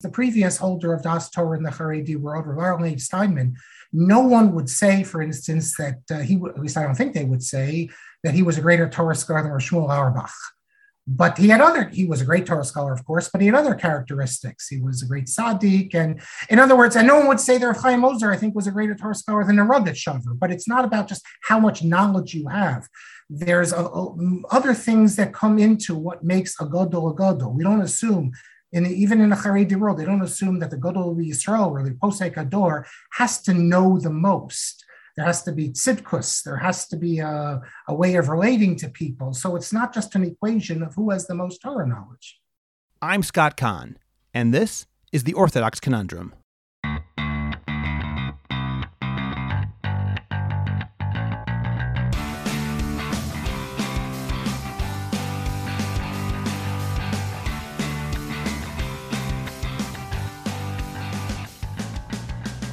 [0.00, 3.56] The previous holder of Das Torah in the Haredi world, Rav Steinman,
[3.92, 7.24] no one would say, for instance, that uh, he, at least I don't think they
[7.24, 7.90] would say,
[8.22, 10.30] that he was a greater Torah scholar than Shmuel Auerbach.
[11.06, 13.56] But he had other, he was a great Torah scholar, of course, but he had
[13.56, 14.68] other characteristics.
[14.68, 15.92] He was a great Tzaddik.
[15.94, 18.68] And in other words, and no one would say that Chaim Ozer, I think, was
[18.68, 19.98] a greater Torah scholar than a Rugged
[20.38, 22.86] but it's not about just how much knowledge you have.
[23.28, 27.54] There's a, a, other things that come into what makes a Godol a Godol.
[27.54, 28.32] We don't assume
[28.72, 31.90] in even in the Haredi world, they don't assume that the Gadol Yisrael or the
[31.90, 34.84] Posek Ador has to know the most.
[35.16, 36.44] There has to be tzidkus.
[36.44, 39.34] There has to be a, a way of relating to people.
[39.34, 42.38] So it's not just an equation of who has the most Torah knowledge.
[43.02, 43.98] I'm Scott Kahn,
[44.32, 46.34] and this is the Orthodox Conundrum.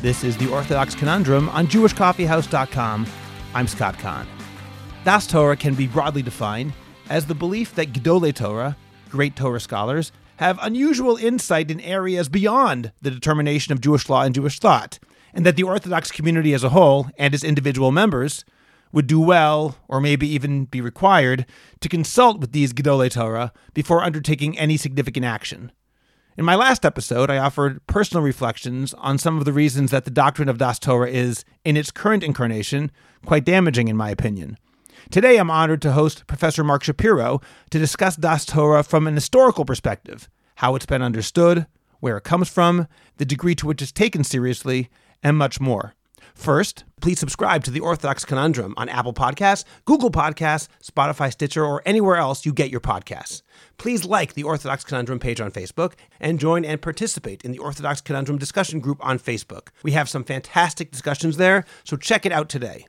[0.08, 3.08] This is the Orthodox Conundrum on JewishCoffeehouse.com.
[3.54, 4.26] I'm Scott Kahn.
[5.04, 6.72] Das Torah can be broadly defined
[7.10, 8.78] as the belief that Gedolei Torah,
[9.10, 14.34] great Torah scholars, have unusual insight in areas beyond the determination of Jewish law and
[14.34, 14.98] Jewish thought,
[15.34, 18.46] and that the Orthodox community as a whole and its individual members
[18.94, 21.46] would do well, or maybe even be required,
[21.82, 25.74] to consult with these Gedolei Torah before undertaking any significant action.
[26.38, 30.12] In my last episode, I offered personal reflections on some of the reasons that the
[30.12, 32.92] doctrine of Das Torah is, in its current incarnation,
[33.26, 34.56] quite damaging in my opinion.
[35.10, 39.66] Today, I'm honored to host Professor Marc Shapiro to discuss Das Torah from an historical
[39.66, 41.66] perspective, how it's been understood,
[42.02, 44.90] where it comes from, the degree to which it's taken seriously,
[45.24, 45.96] and much more.
[46.38, 51.82] First, please subscribe to the Orthodox Conundrum on Apple Podcasts, Google Podcasts, Spotify, Stitcher, or
[51.84, 53.42] anywhere else you get your podcasts.
[53.78, 58.02] Please like the Orthodox Conundrum page on Facebook and join and participate in the Orthodox
[58.02, 59.70] Conundrum discussion group on Facebook.
[59.82, 62.86] We have some fantastic discussions there, so check it out today.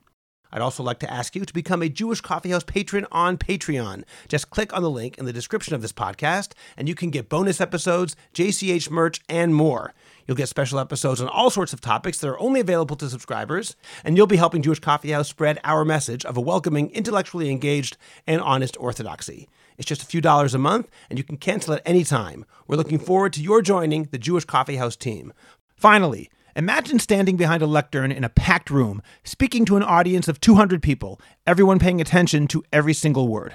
[0.51, 4.03] I'd also like to ask you to become a Jewish Coffeehouse patron on Patreon.
[4.27, 7.29] Just click on the link in the description of this podcast, and you can get
[7.29, 9.93] bonus episodes, JCH merch, and more.
[10.25, 13.75] You'll get special episodes on all sorts of topics that are only available to subscribers,
[14.03, 17.97] and you'll be helping Jewish Coffee House spread our message of a welcoming, intellectually engaged,
[18.25, 19.47] and honest orthodoxy.
[19.77, 22.45] It's just a few dollars a month, and you can cancel at any time.
[22.67, 25.31] We're looking forward to your joining the Jewish Coffee House team.
[25.75, 30.41] Finally, Imagine standing behind a lectern in a packed room, speaking to an audience of
[30.41, 33.53] 200 people, everyone paying attention to every single word.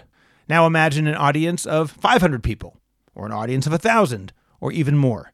[0.48, 2.78] Now imagine an audience of 500 people,
[3.14, 5.32] or an audience of 1,000, or even more.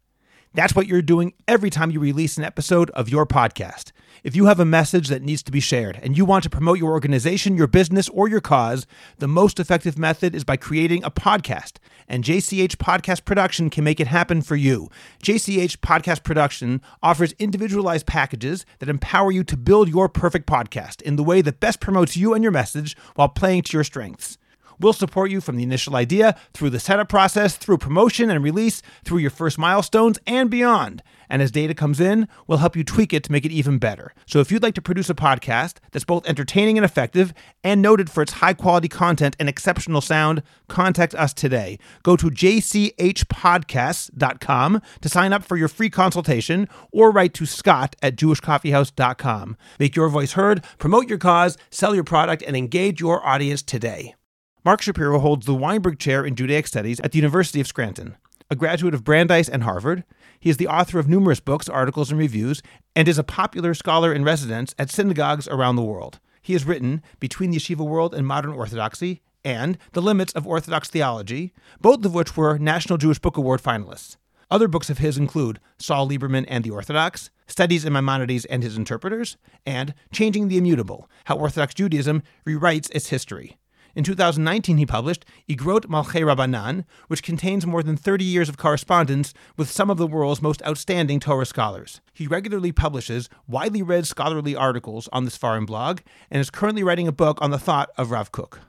[0.55, 3.93] That's what you're doing every time you release an episode of your podcast.
[4.23, 6.79] If you have a message that needs to be shared and you want to promote
[6.79, 8.87] your organization, your business, or your cause,
[9.19, 11.79] the most effective method is by creating a podcast.
[12.07, 14.91] And JCH Podcast Production can make it happen for you.
[15.23, 21.17] JCH Podcast Production offers individualized packages that empower you to build your perfect podcast in
[21.17, 24.37] the way that best promotes you and your message while playing to your strengths.
[24.81, 28.83] We'll support you from the initial idea through the setup process, through promotion and release,
[29.05, 31.03] through your first milestones, and beyond.
[31.29, 34.15] And as data comes in, we'll help you tweak it to make it even better.
[34.27, 37.33] So if you'd like to produce a podcast that's both entertaining and effective
[37.63, 41.79] and noted for its high quality content and exceptional sound, contact us today.
[42.03, 48.17] Go to jchpodcasts.com to sign up for your free consultation or write to scott at
[48.17, 49.57] jewishcoffeehouse.com.
[49.79, 54.17] Make your voice heard, promote your cause, sell your product, and engage your audience today.
[54.63, 58.17] Marc Shapiro holds the Weinberg Chair in Judaic Studies at the University of Scranton.
[58.51, 60.05] A graduate of Brandeis and Harvard,
[60.39, 62.61] he is the author of numerous books, articles, and reviews,
[62.95, 66.21] and is a popular scholar in residence at synagogues around the world.
[66.43, 70.91] He has written Between the Yeshiva World and Modern Orthodoxy and The Limits of Orthodox
[70.91, 74.19] Theology, both of which were National Jewish Book Award finalists.
[74.51, 78.77] Other books of his include Saul Lieberman and the Orthodox, Studies in Maimonides and His
[78.77, 83.57] Interpreters, and Changing the Immutable How Orthodox Judaism Rewrites Its History.
[83.95, 89.35] In 2019, he published Igrot Malchei Rabbanan, which contains more than 30 years of correspondence
[89.57, 92.01] with some of the world's most outstanding Torah scholars.
[92.13, 96.01] He regularly publishes widely read scholarly articles on the Sfarim blog
[96.31, 98.61] and is currently writing a book on the thought of Rav Kook.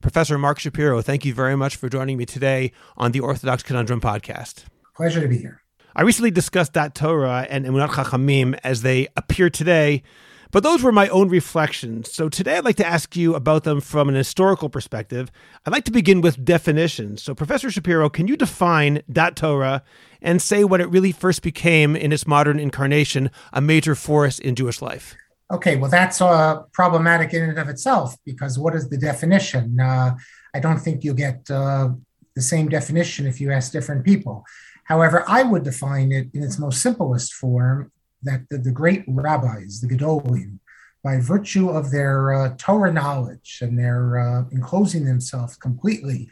[0.00, 4.00] Professor Marc Shapiro, thank you very much for joining me today on the Orthodox Conundrum
[4.00, 4.64] podcast.
[4.94, 5.62] Pleasure to be here.
[5.96, 10.04] I recently discussed Das Torah and Emunat Chachamim as they appear today
[10.50, 12.12] but those were my own reflections.
[12.12, 15.30] So today I'd like to ask you about them from an historical perspective.
[15.64, 17.22] I'd like to begin with definitions.
[17.22, 19.82] So, Professor Shapiro, can you define Dat Torah
[20.22, 24.54] and say what it really first became in its modern incarnation, a major force in
[24.54, 25.14] Jewish life?
[25.50, 29.80] Okay, well, that's uh, problematic in and of itself because what is the definition?
[29.80, 30.14] Uh,
[30.54, 31.90] I don't think you get uh,
[32.34, 34.44] the same definition if you ask different people.
[34.84, 37.90] However, I would define it in its most simplest form
[38.22, 40.58] that the, the great rabbis, the Gedolim,
[41.02, 46.28] by virtue of their uh, Torah knowledge and their uh, enclosing themselves completely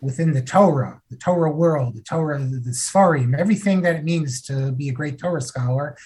[0.00, 4.42] within the Torah, the Torah world, the Torah, the, the Sfarim, everything that it means
[4.42, 5.96] to be a great Torah scholar,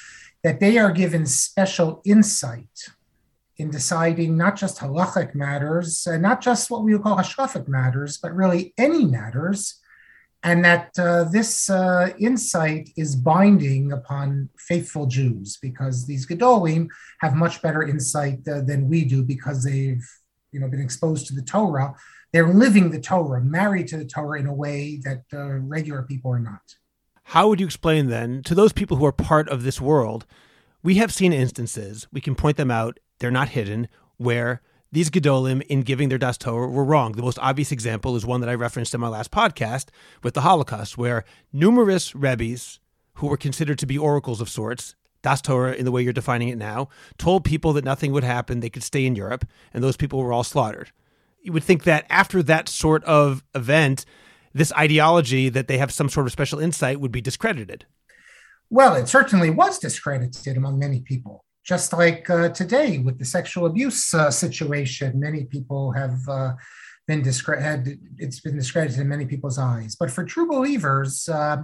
[0.42, 2.88] that they are given special insight
[3.58, 8.16] in deciding not just halachic matters, uh, not just what we would call hashkafic matters,
[8.16, 9.79] but really any matters,
[10.42, 16.88] and that uh, this uh, insight is binding upon faithful Jews because these Gedolim
[17.20, 20.02] have much better insight uh, than we do because they've
[20.52, 21.94] you know been exposed to the Torah.
[22.32, 26.31] They're living the Torah, married to the Torah in a way that uh, regular people
[26.31, 26.76] are not.
[27.25, 30.26] How would you explain then to those people who are part of this world?
[30.82, 35.62] We have seen instances, we can point them out, they're not hidden, where these Gedolim,
[35.62, 37.12] in giving their Das Torah, were wrong.
[37.12, 39.87] The most obvious example is one that I referenced in my last podcast
[40.22, 42.81] with the Holocaust, where numerous Rebbe's
[43.14, 46.48] who were considered to be oracles of sorts, Das Torah in the way you're defining
[46.48, 46.88] it now,
[47.19, 50.32] told people that nothing would happen, they could stay in Europe, and those people were
[50.32, 50.90] all slaughtered.
[51.42, 54.04] You would think that after that sort of event,
[54.52, 57.87] this ideology that they have some sort of special insight would be discredited.
[58.70, 61.44] Well, it certainly was discredited among many people.
[61.70, 66.55] Just like uh, today with the sexual abuse uh, situation, many people have uh,
[67.06, 68.00] been discredited.
[68.19, 69.94] It's been discredited in many people's eyes.
[69.94, 71.58] But for true believers, uh,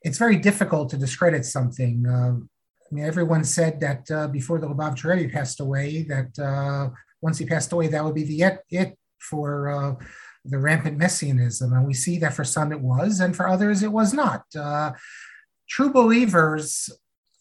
[0.00, 2.06] it's very difficult to discredit something.
[2.06, 2.36] Uh,
[2.86, 6.32] I mean, everyone said that uh, before the Lubavitcher Rebbe passed away, that
[7.20, 9.98] once he passed away, that would be the it, it for
[10.42, 11.74] the rampant messianism.
[11.74, 14.44] And we see that for some it was, and for others it was not.
[14.56, 14.92] Uh,
[15.68, 16.88] true believers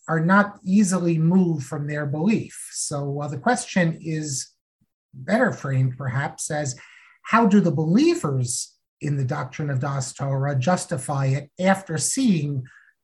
[0.07, 2.69] are not easily moved from their belief.
[2.71, 4.53] So the question is
[5.13, 6.75] better framed perhaps as
[7.23, 12.63] how do the believers in the doctrine of Das Torah justify it after seeing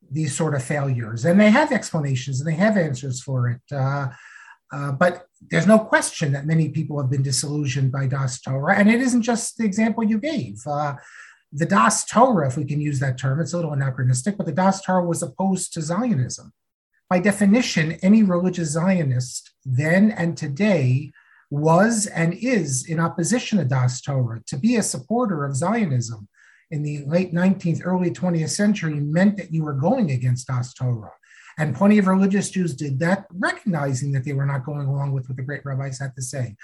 [0.09, 1.25] these sort of failures?
[1.25, 3.61] And they have explanations and they have answers for it.
[3.71, 4.07] Uh,
[4.71, 8.75] uh, but there's no question that many people have been disillusioned by Das Torah.
[8.75, 10.65] And it isn't just the example you gave.
[10.65, 10.95] Uh,
[11.51, 14.51] the Das Torah, if we can use that term, it's a little anachronistic, but the
[14.51, 16.51] Das Torah was opposed to Zionism.
[17.13, 21.11] By definition, any religious Zionist then and today
[21.51, 24.41] was and is in opposition to Das Torah.
[24.47, 26.27] To be a supporter of Zionism
[26.71, 31.11] in the late 19th, early 20th century meant that you were going against Das Torah.
[31.59, 35.29] And plenty of religious Jews did that, recognizing that they were not going along with
[35.29, 36.55] what the great rabbis had to say,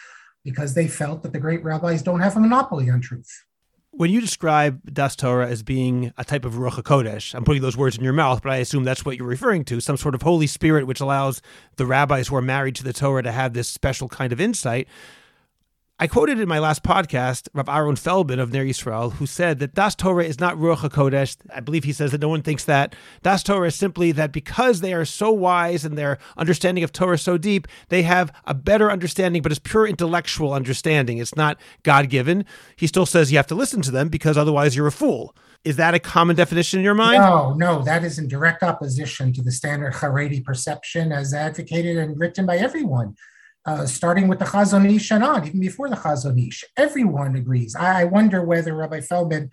[0.43, 3.45] because they felt that the great rabbis don't have a monopoly on truth.
[3.91, 7.75] When you describe Das Torah as being a type of Ruach HaKodesh, I'm putting those
[7.75, 10.21] words in your mouth, but I assume that's what you're referring to some sort of
[10.21, 11.41] Holy Spirit which allows
[11.77, 14.87] the rabbis who are married to the Torah to have this special kind of insight.
[16.01, 19.73] I quoted in my last podcast Rav Aaron Feldman of Ner Yisrael, who said that
[19.73, 21.35] Das Torah is not Ruach HaKodesh.
[21.53, 22.95] I believe he says that no one thinks that.
[23.21, 27.17] Das Torah is simply that because they are so wise and their understanding of Torah
[27.17, 31.17] so deep, they have a better understanding, but it's pure intellectual understanding.
[31.17, 32.45] It's not God given.
[32.77, 35.35] He still says you have to listen to them because otherwise you're a fool.
[35.65, 37.21] Is that a common definition in your mind?
[37.21, 42.17] No, no, that is in direct opposition to the standard Haredi perception as advocated and
[42.17, 43.17] written by everyone
[43.69, 46.63] uh, starting with the Chazon Ish and on, even before the Chazon Ish.
[46.75, 47.75] Everyone agrees.
[47.75, 49.51] I, I wonder whether Rabbi Feldman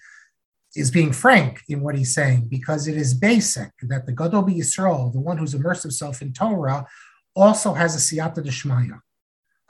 [0.74, 5.12] is being frank in what he's saying, because it is basic that the Gadol Yisrael,
[5.12, 6.86] the one who's immersed himself in Torah,
[7.34, 8.98] also has a siyata deshmaya,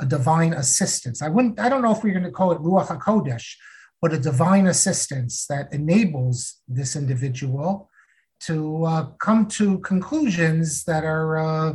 [0.00, 1.18] a divine assistance.
[1.22, 1.58] I wouldn't.
[1.58, 3.48] I don't know if we're going to call it ruach hakodesh,
[4.00, 6.36] but a divine assistance that enables
[6.68, 7.90] this individual
[8.38, 11.72] to uh, come to conclusions that are, uh,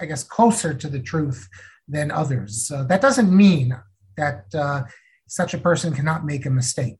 [0.00, 1.48] I guess, closer to the truth
[1.88, 2.66] than others.
[2.66, 3.76] So that doesn't mean
[4.16, 4.82] that uh,
[5.26, 6.98] such a person cannot make a mistake.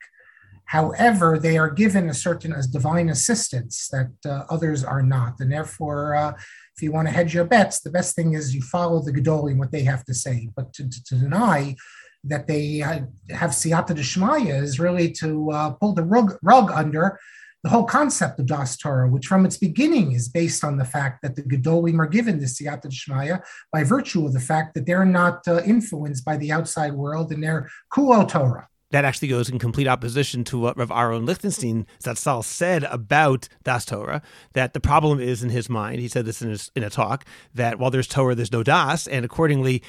[0.67, 5.53] However, they are given a certain as divine assistance that uh, others are not, and
[5.53, 6.33] therefore, uh,
[6.75, 9.59] if you want to hedge your bets, the best thing is you follow the Gedolim
[9.59, 10.49] what they have to say.
[10.57, 11.77] But to, to, to deny
[12.25, 17.19] that they have siyata deshmaya is really to uh, pull the rug, rug under
[17.65, 21.23] the whole concept of Das Torah, which from its beginning is based on the fact
[21.23, 23.43] that the Gedolim are given the Siyata Shmaya
[23.73, 27.43] by virtue of the fact that they're not uh, influenced by the outside world and
[27.43, 28.69] they're Kuo Torah.
[28.91, 33.87] That actually goes in complete opposition to what Rav Aaron Lichtenstein Zatzal said about Das
[33.87, 34.21] Torah,
[34.53, 37.25] that the problem is in his mind, he said this in, his, in a talk,
[37.55, 39.83] that while there's Torah, there's no Das, and accordingly,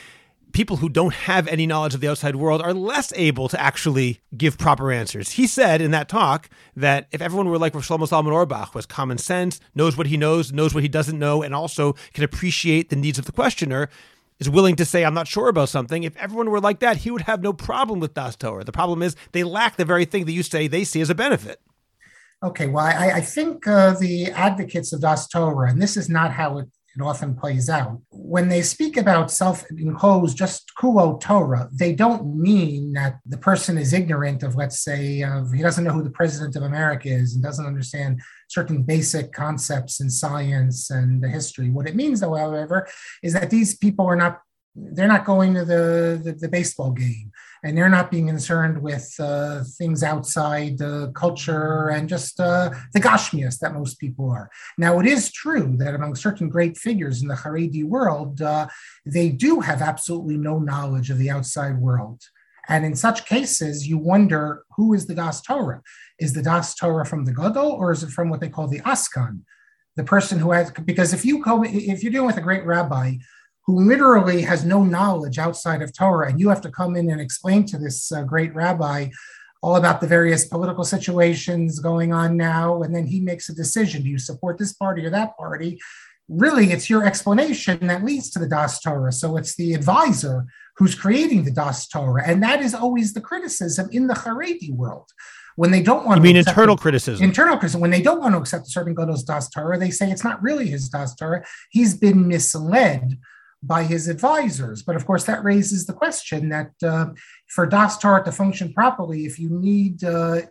[0.56, 4.22] people who don't have any knowledge of the outside world are less able to actually
[4.38, 5.32] give proper answers.
[5.32, 9.18] He said in that talk that if everyone were like Shlomo Zalman Auerbach, was common
[9.18, 12.96] sense, knows what he knows, knows what he doesn't know, and also can appreciate the
[12.96, 13.90] needs of the questioner,
[14.40, 16.04] is willing to say, I'm not sure about something.
[16.04, 18.64] If everyone were like that, he would have no problem with Das Torah.
[18.64, 21.16] The problem is they lack the very thing that you say they see as a
[21.16, 21.60] benefit.
[22.42, 26.32] Okay, well, I, I think uh, the advocates of Das Torah, and this is not
[26.32, 31.70] how it, it often plays out, when they speak about self imposed just kuo Torah,
[31.72, 35.92] they don't mean that the person is ignorant of, let's say, uh, he doesn't know
[35.92, 41.22] who the president of America is and doesn't understand certain basic concepts in science and
[41.22, 41.70] the history.
[41.70, 42.88] What it means, though, however,
[43.22, 44.40] is that these people are not
[44.76, 47.32] they're not going to the, the, the baseball game
[47.66, 53.00] and they're not being concerned with uh, things outside the culture and just uh, the
[53.00, 54.52] gashmias that most people are.
[54.78, 58.68] Now, it is true that among certain great figures in the Haredi world, uh,
[59.04, 62.22] they do have absolutely no knowledge of the outside world.
[62.68, 65.82] And in such cases, you wonder who is the Das Torah?
[66.20, 68.82] Is the Das Torah from the Gadol or is it from what they call the
[68.82, 69.42] Askan?
[69.96, 73.16] The person who has, because if you go, if you're dealing with a great rabbi
[73.66, 77.20] who literally has no knowledge outside of Torah, and you have to come in and
[77.20, 79.10] explain to this uh, great rabbi
[79.64, 84.04] all about the various political situations going on now, and then he makes a decision:
[84.04, 85.80] do you support this party or that party?
[86.28, 89.12] Really, it's your explanation that leads to the Das Torah.
[89.12, 90.46] So it's the advisor
[90.78, 95.10] who's creating the Das Torah, and that is always the criticism in the Haredi world.
[95.56, 97.24] When they don't want you to mean internal criticism?
[97.24, 97.82] internal criticism.
[97.82, 100.44] When they don't want to accept a certain Gadol's Das Torah, they say it's not
[100.44, 101.46] really his Das Torah.
[101.72, 103.18] He's been misled
[103.66, 104.84] by his advisors.
[104.84, 107.08] But of course, that raises the question that uh,
[107.48, 110.42] for Das Torah to function properly, if you need uh,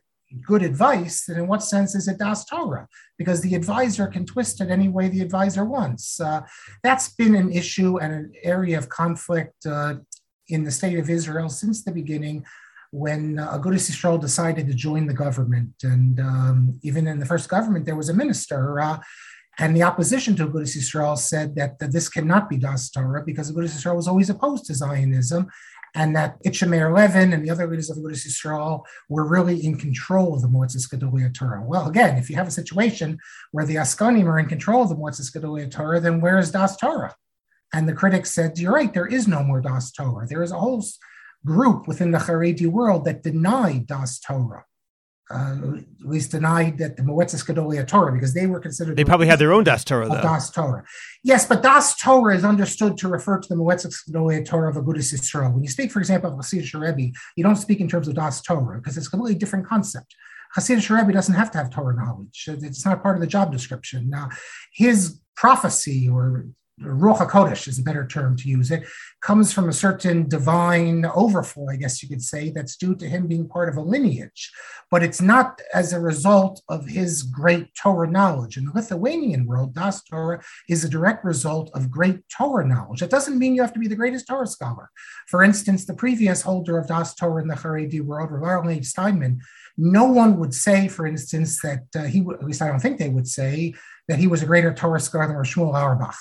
[0.42, 2.44] good advice, then in what sense is it Das?
[3.18, 6.20] Because the advisor can twist it any way the advisor wants.
[6.20, 6.42] Uh,
[6.82, 9.94] that's been an issue and an area of conflict uh,
[10.48, 12.44] in the state of Israel since the beginning.
[12.90, 17.48] When uh, Agudas Yisrael decided to join the government, and um, even in the first
[17.48, 19.00] government, there was a minister uh,
[19.58, 23.50] and the opposition to Agudas Yisrael said that, that this cannot be Das Torah because
[23.50, 25.48] Agudas Yisrael was always opposed to Zionism,
[25.94, 29.76] and that Itche Meir Levin and the other leaders of Agudas Yisrael were really in
[29.78, 31.62] control of the Moetzes Gedolei Torah.
[31.62, 33.18] Well, again, if you have a situation
[33.52, 36.76] where the Askanim are in control of the Moetzes Gedolei Torah, then where is Das
[36.76, 37.14] Torah?
[37.72, 40.26] And the critics said, you're right, there is no more Das Torah.
[40.26, 40.84] There is a whole
[41.44, 44.64] group within the Haredi world that deny Das Torah
[45.30, 48.96] uh, at least denied that the Moetzes Gedolei Torah because they were considered.
[48.96, 50.20] They probably had their own Das Torah, though.
[50.20, 50.84] Das Torah.
[51.22, 55.12] Yes, but Das Torah is understood to refer to the Moetzes Gedolei Torah of Agudas
[55.14, 55.52] Yisrael.
[55.52, 58.42] When you speak, for example, of Hasidic Rebbe, you don't speak in terms of Das
[58.42, 60.14] Torah because it's a completely different concept.
[60.56, 62.44] Hasidic Rebbe doesn't have to have Torah knowledge.
[62.46, 64.10] It's not part of the job description.
[64.10, 64.28] Now,
[64.72, 66.46] his prophecy or
[66.80, 68.84] Ruach HaKodesh is a better term to use it,
[69.20, 73.28] comes from a certain divine overflow, I guess you could say, that's due to him
[73.28, 74.50] being part of a lineage.
[74.90, 78.56] But it's not as a result of his great Torah knowledge.
[78.56, 83.00] In the Lithuanian world, Das Torah is a direct result of great Torah knowledge.
[83.00, 84.90] That doesn't mean you have to be the greatest Torah scholar.
[85.28, 89.40] For instance, the previous holder of Das Torah in the Haredi world, Rav Aron Steinman,
[89.76, 93.08] no one would say, for instance, that uh, he, at least I don't think they
[93.08, 93.74] would say,
[94.08, 96.16] that he was a greater Torah scholar than Shmuel Auerbach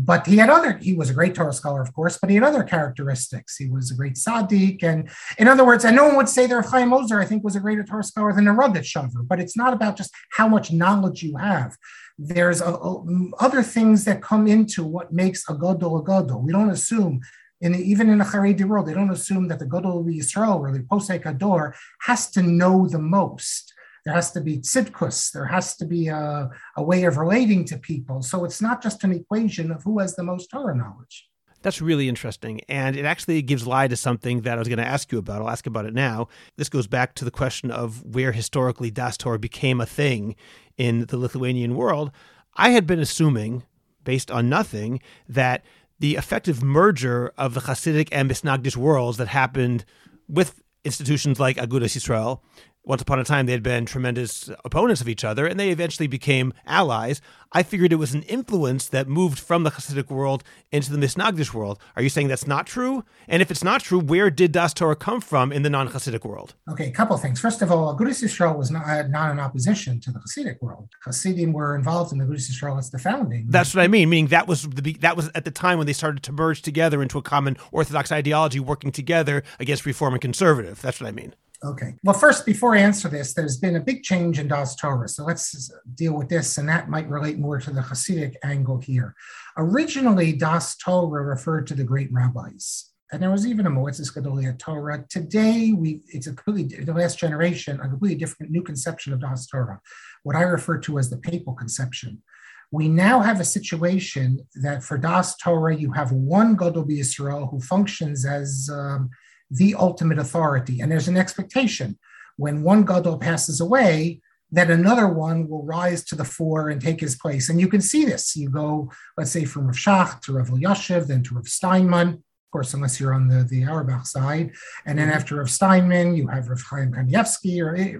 [0.00, 2.44] but he had other he was a great torah scholar of course but he had
[2.44, 3.56] other characteristics.
[3.56, 6.66] He was a great tzaddik and in other words and no one would say that
[6.66, 8.86] chaim ozer i think was a greater torah scholar than a rugged
[9.24, 11.76] but it's not about just how much knowledge you have.
[12.16, 13.04] There's a, a,
[13.38, 17.20] other things that come into what makes a gadol a gadol we don't assume
[17.60, 20.60] in the, even in the Haredi world, they don't assume that the Gadol of Yisrael
[20.60, 23.67] or the Posek Ador has to know the most
[24.08, 25.32] there has to be tzidkus.
[25.32, 26.48] There has to be a,
[26.78, 28.22] a way of relating to people.
[28.22, 31.28] So it's not just an equation of who has the most Torah knowledge.
[31.60, 32.62] That's really interesting.
[32.70, 35.42] And it actually gives lie to something that I was going to ask you about.
[35.42, 36.28] I'll ask about it now.
[36.56, 40.36] This goes back to the question of where historically Das Torah became a thing
[40.78, 42.10] in the Lithuanian world.
[42.56, 43.64] I had been assuming,
[44.04, 45.66] based on nothing, that
[45.98, 49.84] the effective merger of the Hasidic and Misnagdish worlds that happened
[50.26, 52.40] with institutions like Agudas Yisrael
[52.88, 56.06] once upon a time they had been tremendous opponents of each other and they eventually
[56.06, 57.20] became allies.
[57.52, 60.42] I figured it was an influence that moved from the Hasidic world
[60.72, 61.78] into the Misnagdish world.
[61.96, 63.04] Are you saying that's not true?
[63.26, 66.24] And if it's not true, where did Das Torah come from in the non Hasidic
[66.24, 66.54] world?
[66.70, 67.40] Okay, a couple of things.
[67.40, 70.88] First of all, Agudas Yisrael was not, not in opposition to the Hasidic world.
[71.04, 73.46] Hasidim were involved in the Agudas Yisrael as the founding.
[73.48, 75.92] That's what I mean, meaning that was the that was at the time when they
[75.92, 80.80] started to merge together into a common Orthodox ideology, working together against Reform and Conservative.
[80.80, 81.34] That's what I mean.
[81.64, 81.96] Okay.
[82.04, 85.08] Well, first, before I answer this, there's been a big change in Das Torah.
[85.08, 89.16] So let's deal with this, and that might relate more to the Hasidic angle here.
[89.56, 94.56] Originally, Das Torah referred to the great rabbis, and there was even a Moetzes Gedolei
[94.56, 95.04] Torah.
[95.08, 99.48] Today, we it's a completely the last generation, a completely different new conception of Das
[99.48, 99.80] Torah,
[100.22, 102.22] what I refer to as the papal conception.
[102.70, 107.60] We now have a situation that for Das Torah, you have one Gadol Israel who
[107.60, 109.10] functions as um,
[109.50, 110.80] the ultimate authority.
[110.80, 111.98] And there's an expectation.
[112.36, 117.00] When one gadol passes away, that another one will rise to the fore and take
[117.00, 117.48] his place.
[117.48, 118.34] And you can see this.
[118.34, 122.50] You go, let's say, from Rav Shach to Rav Elyashiv, then to Rav Steinman, of
[122.52, 124.52] course, unless you're on the, the Auerbach side.
[124.86, 127.62] And then after Rav Steinman, you have Rav Chaim Kanievsky.
[127.62, 127.94] Or, eh,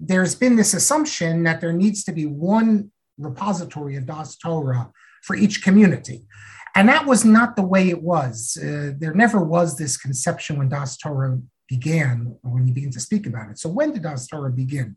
[0.00, 4.90] there's been this assumption that there needs to be one repository of Das Torah
[5.22, 6.24] for each community.
[6.74, 8.58] And that was not the way it was.
[8.60, 11.38] Uh, there never was this conception when Das Torah
[11.68, 13.58] began, when you begin to speak about it.
[13.58, 14.96] So when did Das Torah begin?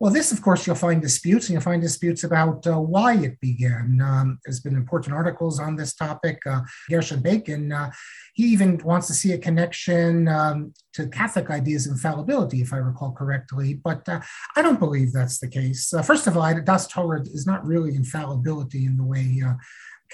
[0.00, 3.40] Well, this, of course, you'll find disputes, and you'll find disputes about uh, why it
[3.40, 4.00] began.
[4.02, 6.40] Um, there's been important articles on this topic.
[6.44, 7.90] Uh, Gershon Bacon, uh,
[8.34, 12.78] he even wants to see a connection um, to Catholic ideas of infallibility, if I
[12.78, 13.74] recall correctly.
[13.74, 14.20] But uh,
[14.56, 15.94] I don't believe that's the case.
[15.94, 19.54] Uh, first of all, Das Torah is not really infallibility in the way uh,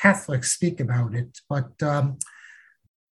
[0.00, 1.38] Catholics speak about it.
[1.48, 2.18] But um,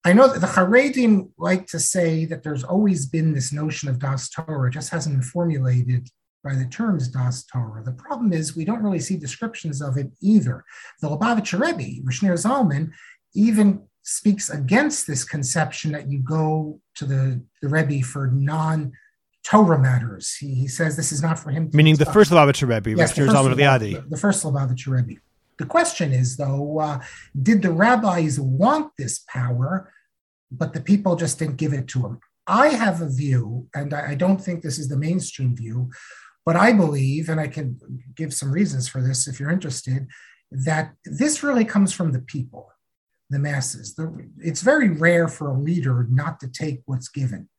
[0.04, 3.99] I know that the Haredim like to say that there's always been this notion of
[3.99, 6.09] Das Torah, it just hasn't been formulated
[6.42, 7.83] by the terms Das Torah.
[7.85, 10.64] The problem is we don't really see descriptions of it either.
[11.00, 12.92] The Lubavitcher Rebbe, Rishner Zalman,
[13.35, 18.92] even speaks against this conception that you go to the, the Rebbe for non
[19.45, 20.37] Torah matters.
[20.37, 21.71] He, he says this is not for him.
[21.73, 25.21] Meaning the first Lubavitcher Rebbe, yes, Rishner Zalman the, the first Lubavitcher Rebbe.
[25.58, 27.00] The question is, though, uh,
[27.40, 29.92] did the rabbis want this power,
[30.50, 32.20] but the people just didn't give it to them?
[32.46, 35.90] I have a view, and I, don't think this is the mainstream view,
[36.46, 37.78] but I believe, and I can
[38.14, 40.06] give some reasons for this if you're interested,
[40.50, 42.72] that this really comes from the people,
[43.28, 43.94] the masses.
[43.94, 47.50] The, it's very rare for a leader not to take what's given.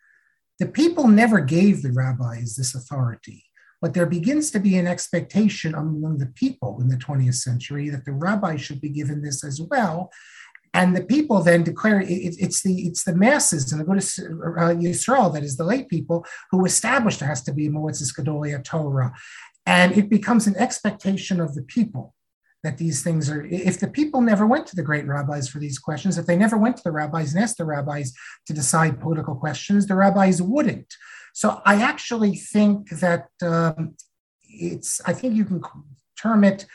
[0.57, 3.43] The people never gave the rabbis this authority,
[3.81, 8.05] but there begins to be an expectation among the people in the 20th century that
[8.05, 10.12] the rabbis should be given this as well
[10.74, 14.75] and the people then declare it, it's the it's the masses and the good uh,
[14.75, 18.63] Yisrael, that is the lay people, who established there has to be a Moetzes Gedolei
[18.63, 19.13] Torah,
[19.65, 22.13] and it becomes an expectation of the people
[22.63, 23.45] that these things are.
[23.45, 26.57] If the people never went to the great rabbis for these questions, if they never
[26.57, 28.13] went to the rabbis and asked the rabbis
[28.45, 30.93] to decide political questions, the rabbis wouldn't.
[31.33, 33.95] So I actually think that um,
[34.43, 35.01] it's.
[35.05, 35.61] I think you can
[36.21, 36.65] term it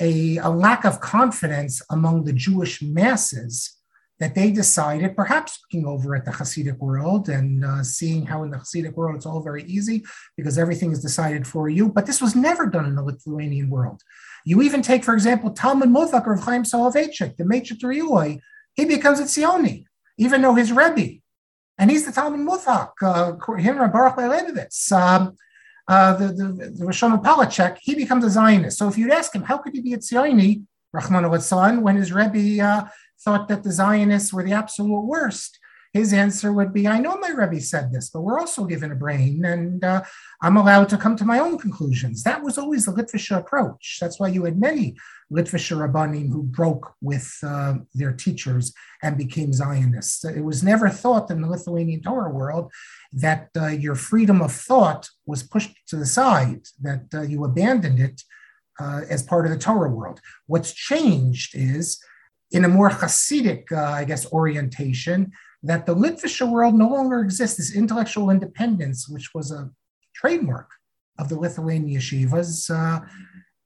[0.00, 3.78] a, a lack of confidence among the Jewish masses
[4.22, 8.50] that they decided, perhaps looking over at the Hasidic world and uh, seeing how in
[8.50, 10.04] the Hasidic world it's all very easy
[10.36, 11.88] because everything is decided for you.
[11.88, 14.00] But this was never done in the Lithuanian world.
[14.44, 18.40] You even take, for example, Talmid Muvhak of Chaim Soloveitchik, the Meitzet Riyui,
[18.74, 19.86] he becomes a Tzioni,
[20.18, 21.18] even though his Rebbe,
[21.82, 24.92] and he's the Talmid Muvhak, uh, him Baruch Leibovitz.
[24.92, 25.36] Um,
[25.88, 26.44] uh, the, the,
[26.78, 28.78] the Roshana Polachek, he becomes a Zionist.
[28.78, 32.12] So if you'd ask him, how could he be a Zioni, Rahman al when his
[32.12, 32.84] Rebbe uh,
[33.24, 35.58] thought that the Zionists were the absolute worst?
[35.92, 38.96] his answer would be, I know my Rebbe said this, but we're also given a
[38.96, 40.02] brain and uh,
[40.40, 42.22] I'm allowed to come to my own conclusions.
[42.22, 43.98] That was always the Litvisher approach.
[44.00, 44.96] That's why you had many
[45.32, 50.24] Litvisher Rabbanim who broke with uh, their teachers and became Zionists.
[50.24, 52.70] It was never thought in the Lithuanian Torah world
[53.12, 57.98] that uh, your freedom of thought was pushed to the side, that uh, you abandoned
[57.98, 58.22] it
[58.80, 60.20] uh, as part of the Torah world.
[60.46, 62.02] What's changed is
[62.50, 67.56] in a more Hasidic, uh, I guess, orientation, that the Litvisher world no longer exists,
[67.56, 69.70] this intellectual independence, which was a
[70.14, 70.68] trademark
[71.18, 72.70] of the Lithuanian yeshivas,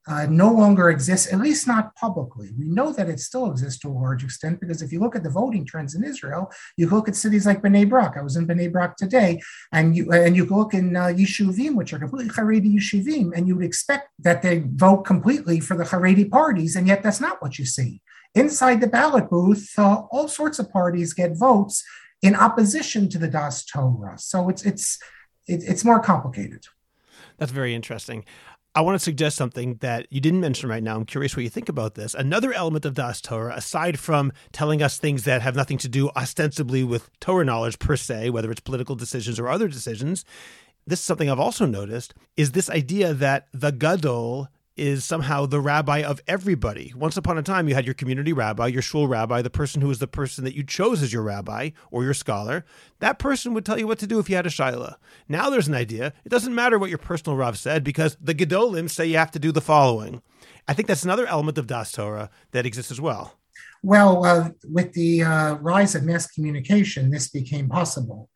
[0.07, 2.51] uh, no longer exists, at least not publicly.
[2.57, 5.23] We know that it still exists to a large extent because if you look at
[5.23, 8.15] the voting trends in Israel, you look at cities like Bnei Brak.
[8.17, 9.41] I was in Bnei Brak today,
[9.73, 13.55] and you and you look in uh, Yishuvim, which are completely Haredi Yishuvim, and you
[13.55, 17.59] would expect that they vote completely for the Haredi parties, and yet that's not what
[17.59, 18.01] you see.
[18.33, 21.83] Inside the ballot booth, uh, all sorts of parties get votes
[22.21, 24.17] in opposition to the Das Torah.
[24.17, 24.99] So it's it's
[25.47, 26.65] it's more complicated.
[27.37, 28.25] That's very interesting.
[28.77, 30.97] I want to suggest something that you didn't mention right now.
[30.97, 32.13] I'm curious what you think about this.
[32.13, 36.09] Another element of Das Torah, aside from telling us things that have nothing to do
[36.09, 40.25] ostensibly with Torah knowledge per se, whether it's political decisions or other decisions,
[40.85, 45.59] this is something I've also noticed, is this idea that the Gadol is somehow the
[45.59, 46.93] rabbi of everybody.
[46.95, 49.87] Once upon a time, you had your community rabbi, your shul rabbi, the person who
[49.87, 52.65] was the person that you chose as your rabbi or your scholar.
[52.99, 54.95] That person would tell you what to do if you had a shaila.
[55.27, 56.13] Now there's an idea.
[56.23, 59.39] It doesn't matter what your personal rav said because the gedolim say you have to
[59.39, 60.21] do the following.
[60.67, 63.33] I think that's another element of Das Torah that exists as well.
[63.83, 68.29] Well, uh, with the uh, rise of mass communication, this became possible.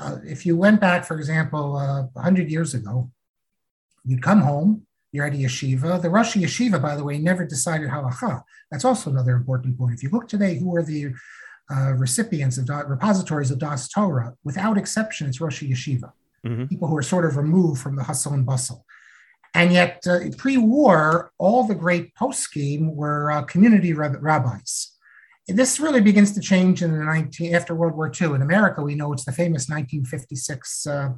[0.00, 1.74] Uh, if you went back, for example,
[2.12, 3.10] 100 uh, years ago,
[4.04, 6.02] you'd come home, you're at a yeshiva.
[6.02, 8.42] The Rosh Yeshiva, by the way, never decided halacha.
[8.68, 9.94] That's also another important point.
[9.94, 11.12] If you look today, who are the
[11.70, 14.34] uh, recipients of repositories of Das Torah?
[14.42, 16.10] Without exception, it's Rosh Yeshiva,
[16.44, 16.64] mm-hmm.
[16.66, 18.84] people who are sort of removed from the hustle and bustle.
[19.54, 24.96] And yet, uh, pre war, all the great poskim were uh, community rab- rabbis.
[25.46, 28.34] This really begins to change in the 19, after World War II.
[28.34, 31.10] In America, we know it's the famous 1956 uh,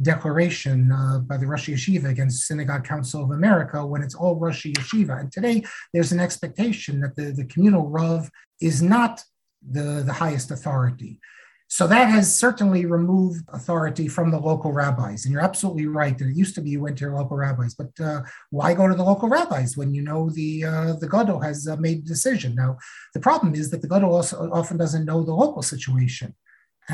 [0.00, 4.66] declaration uh, by the Rosh Yeshiva against Synagogue Council of America when it's all Rosh
[4.66, 5.20] Yeshiva.
[5.20, 9.22] And today there's an expectation that the, the communal Rav is not
[9.68, 11.20] the, the highest authority.
[11.68, 15.24] So that has certainly removed authority from the local rabbis.
[15.24, 17.74] And you're absolutely right that it used to be you went to your local rabbis,
[17.74, 21.40] but uh, why go to the local rabbis when you know the uh, the gadol
[21.40, 22.54] has uh, made a decision?
[22.54, 22.76] Now,
[23.14, 26.34] the problem is that the gadol also often doesn't know the local situation.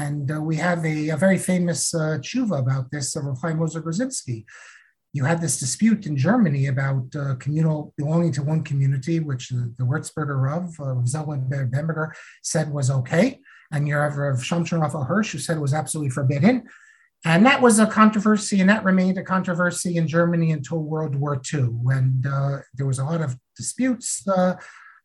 [0.04, 3.58] And uh, we have a, a, very famous uh, tshuva about this of Rav Chaim
[3.58, 4.44] Grodzinski.
[5.12, 9.74] You had this dispute in Germany about uh, communal belonging to one community, which the,
[9.76, 13.40] the Würzburger Rav, uh, Zelwin Bamberger, said was okay.
[13.72, 16.68] And you have Rav Shamshon Raphael Hirsch, who said it was absolutely forbidden.
[17.24, 21.42] And that was a controversy, and that remained a controversy in Germany until World War
[21.52, 24.54] II, when uh, there was a lot of disputes uh,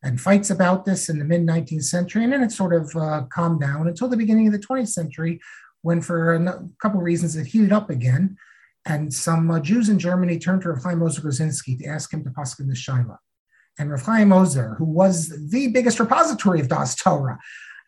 [0.04, 2.22] and fights about this in the mid 19th century.
[2.22, 5.40] And then it sort of uh, calmed down until the beginning of the 20th century,
[5.82, 8.36] when for a couple of reasons it heated up again.
[8.86, 12.22] And some uh, Jews in Germany turned to Rav Chaim Ozer Grodzinski to ask him
[12.22, 13.16] to paskin the Shaila.
[13.78, 17.38] And Rav Chaim Ozer, who was the biggest repository of Das Torah,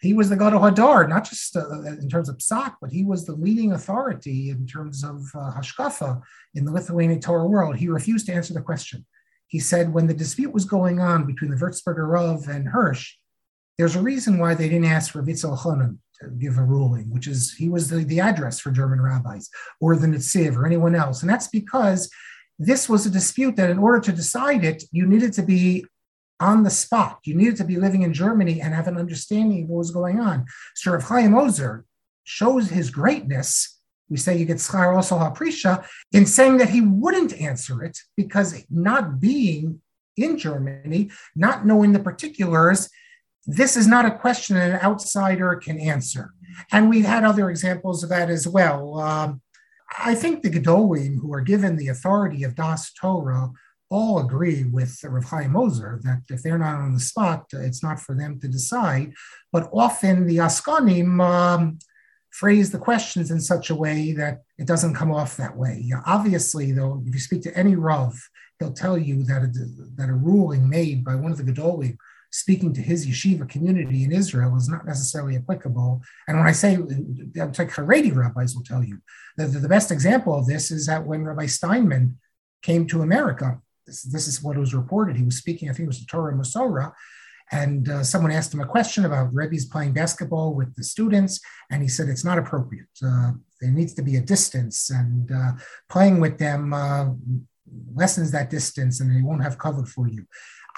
[0.00, 3.24] he was the Gadol Hador, not just uh, in terms of psak, but he was
[3.24, 6.20] the leading authority in terms of uh, hashkafa
[6.55, 7.76] in the Lithuanian Torah world.
[7.76, 9.05] He refused to answer the question.
[9.48, 13.14] He said when the dispute was going on between the Würzburger Rav and Hirsch,
[13.78, 17.52] there's a reason why they didn't ask for Chonim to give a ruling, which is
[17.52, 21.20] he was the, the address for German rabbis or the Netziv or anyone else.
[21.20, 22.11] And that's because
[22.59, 25.85] this was a dispute that in order to decide it, you needed to be
[26.40, 27.18] on the spot.
[27.24, 30.20] You needed to be living in Germany and have an understanding of what was going
[30.20, 30.46] on.
[30.74, 31.85] So Rav Chaim Ozer
[32.24, 33.75] shows his greatness
[34.08, 38.64] we say you get schar also haprisha in saying that he wouldn't answer it because
[38.70, 39.80] not being
[40.16, 42.88] in Germany, not knowing the particulars,
[43.46, 46.32] this is not a question an outsider can answer.
[46.72, 48.98] And we've had other examples of that as well.
[48.98, 49.42] Um,
[49.98, 53.50] I think the Gedolim, who are given the authority of Das Torah,
[53.88, 58.00] all agree with Rav Chaim Ozer that if they're not on the spot, it's not
[58.00, 59.12] for them to decide.
[59.52, 61.78] But often the Askanim, um,
[62.38, 65.90] phrase the questions in such a way that it doesn't come off that way.
[66.05, 68.14] Obviously, though, if you speak to any Rav,
[68.59, 69.49] he'll tell you that a,
[69.96, 71.96] that a ruling made by one of the Gedolim
[72.31, 76.03] speaking to his yeshiva community in Israel is not necessarily applicable.
[76.29, 78.99] And when I say, it's like Haredi rabbis will tell you,
[79.38, 82.18] the, the, the best example of this is that when Rabbi Steinman
[82.61, 85.16] came to America, this, this is what was reported.
[85.16, 86.92] He was speaking, I think it was the Torah Umesorah,
[87.52, 91.82] and uh, someone asked him a question about Rebbe's playing basketball with the students, and
[91.82, 92.87] he said it's not appropriate.
[93.04, 95.52] Uh, there needs to be a distance, and uh,
[95.88, 97.06] playing with them uh,
[97.94, 100.26] lessens that distance, and they won't have cover for you.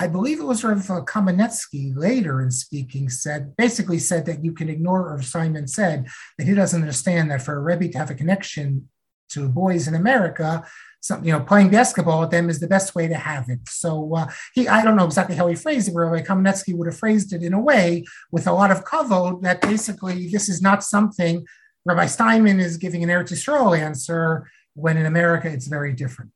[0.01, 4.53] I believe it was Rav uh, Kamenetsky later in speaking said, basically said that you
[4.53, 8.11] can ignore, or Simon said that he doesn't understand that for a Rebbe to have
[8.11, 8.89] a connection
[9.31, 10.65] to boys in America,
[11.01, 13.61] some, you know, playing basketball with them is the best way to have it.
[13.69, 16.89] So uh, he, I don't know exactly how he phrased it, but Rabbi Kamenetsky would
[16.89, 20.61] have phrased it in a way with a lot of kavod that basically this is
[20.61, 21.47] not something
[21.85, 26.33] Rabbi Steinman is giving an Eretz Yisrael answer when in America it's very different.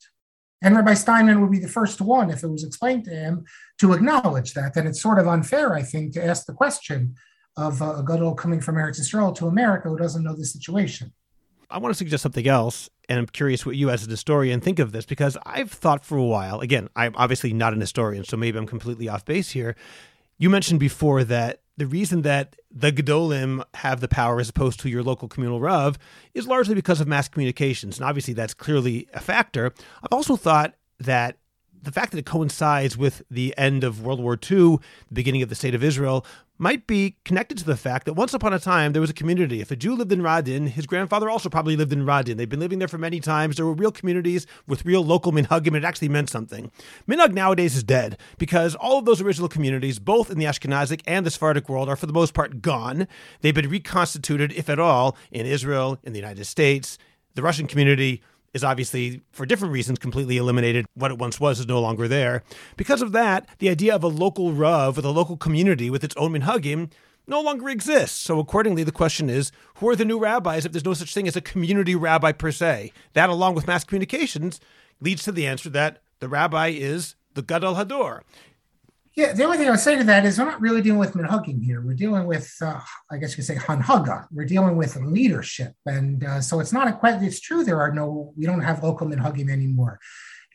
[0.63, 3.45] And Rabbi Steinman would be the first one, if it was explained to him,
[3.81, 4.75] to acknowledge that.
[4.75, 7.17] Then it's sort of unfair, I think, to ask the question
[7.57, 11.13] of a gadol coming from Eretz Yisrael to America who doesn't know the situation.
[11.69, 14.79] I want to suggest something else, and I'm curious what you, as a historian, think
[14.79, 16.61] of this because I've thought for a while.
[16.61, 19.77] Again, I'm obviously not an historian, so maybe I'm completely off base here.
[20.39, 24.89] You mentioned before that the reason that the Gedolim have the power as opposed to
[24.89, 25.99] your local communal Rav
[26.33, 27.99] is largely because of mass communications.
[27.99, 29.75] And obviously, that's clearly a factor.
[30.03, 31.37] I've also thought that
[31.83, 35.49] the fact that it coincides with the end of World War II, the beginning of
[35.49, 36.25] the state of Israel,
[36.59, 39.61] might be connected to the fact that once upon a time there was a community.
[39.61, 42.37] If a Jew lived in Radin, his grandfather also probably lived in Radin.
[42.37, 43.57] They've been living there for many times.
[43.57, 45.69] There were real communities with real local minhagim.
[45.69, 46.71] and It actually meant something.
[47.09, 51.27] Minhag nowadays is dead because all of those original communities, both in the Ashkenazic and
[51.27, 53.09] the Sephardic world, are for the most part gone.
[53.41, 56.97] They've been reconstituted, if at all, in Israel, in the United States.
[57.35, 58.23] The Russian community
[58.55, 60.87] is obviously, for different reasons, completely eliminated.
[60.95, 62.43] What it once was is no longer there.
[62.77, 66.17] Because of that, the idea of a local Rav with a local community with its
[66.17, 66.91] own minhagim
[67.27, 68.19] no longer exists.
[68.19, 71.29] So, accordingly, the question is who are the new rabbis if there's no such thing
[71.29, 72.93] as a community rabbi per se?
[73.15, 74.61] That, along with mass communications,
[75.01, 78.21] leads to the answer that the rabbi is the Gadol Hador.
[79.15, 81.13] Yeah, the only thing I would say to that is we're not really dealing with
[81.13, 81.83] minhagim here.
[81.83, 84.27] We're dealing with, uh, I guess you could say, hanhaga.
[84.33, 87.25] We're dealing with leadership, and uh, so it's not a question.
[87.25, 90.01] It's true there are no, we don't have local minhagim anymore.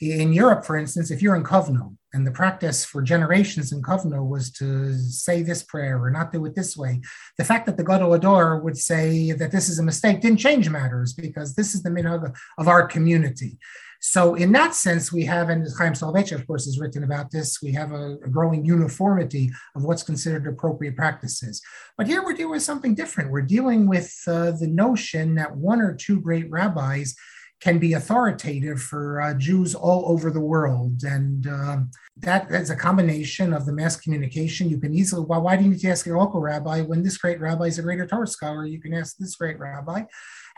[0.02, 4.28] In Europe, for instance, if you're in Kovno, and the practice for generations in Kovno
[4.28, 7.02] was to say this prayer or not do it this way,
[7.38, 10.70] the fact that the Gadol Ador would say that this is a mistake didn't change
[10.70, 13.60] matters because this is the minhag of our community.
[14.00, 17.62] So, in that sense, we have, and Chaim Soloveitchik, of course, has written about this,
[17.62, 21.62] we have a, a, growing uniformity of what's considered appropriate practices.
[21.98, 23.32] But here we're dealing with something different.
[23.32, 27.16] We're dealing with uh, the notion that one or two great rabbis
[27.60, 31.04] can be authoritative for uh, Jews all over the world.
[31.04, 31.78] And uh,
[32.18, 34.70] that is a combination of the mass communication.
[34.70, 37.18] You can easily, well, why do you need to ask your local rabbi when this
[37.18, 38.66] great rabbi is a greater Torah scholar?
[38.66, 40.04] You can ask this great rabbi.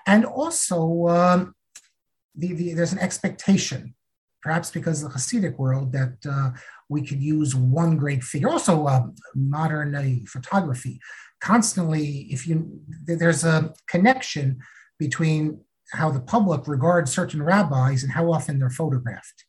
[0.07, 1.55] And also, um,
[2.35, 3.95] the, the, there's an expectation,
[4.41, 6.51] perhaps because of the Hasidic world, that uh,
[6.87, 8.49] we could use one great figure.
[8.49, 10.99] Also, um, modern uh, photography.
[11.41, 14.59] Constantly, if you there's a connection
[14.97, 15.61] between
[15.93, 19.45] how the public regards certain rabbis and how often they're photographed.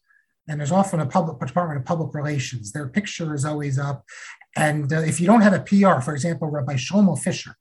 [0.49, 2.73] And there's often a public department of public relations.
[2.73, 4.05] Their picture is always up.
[4.57, 7.57] And uh, if you don't have a PR, for example, Rabbi Shlomo Fisher,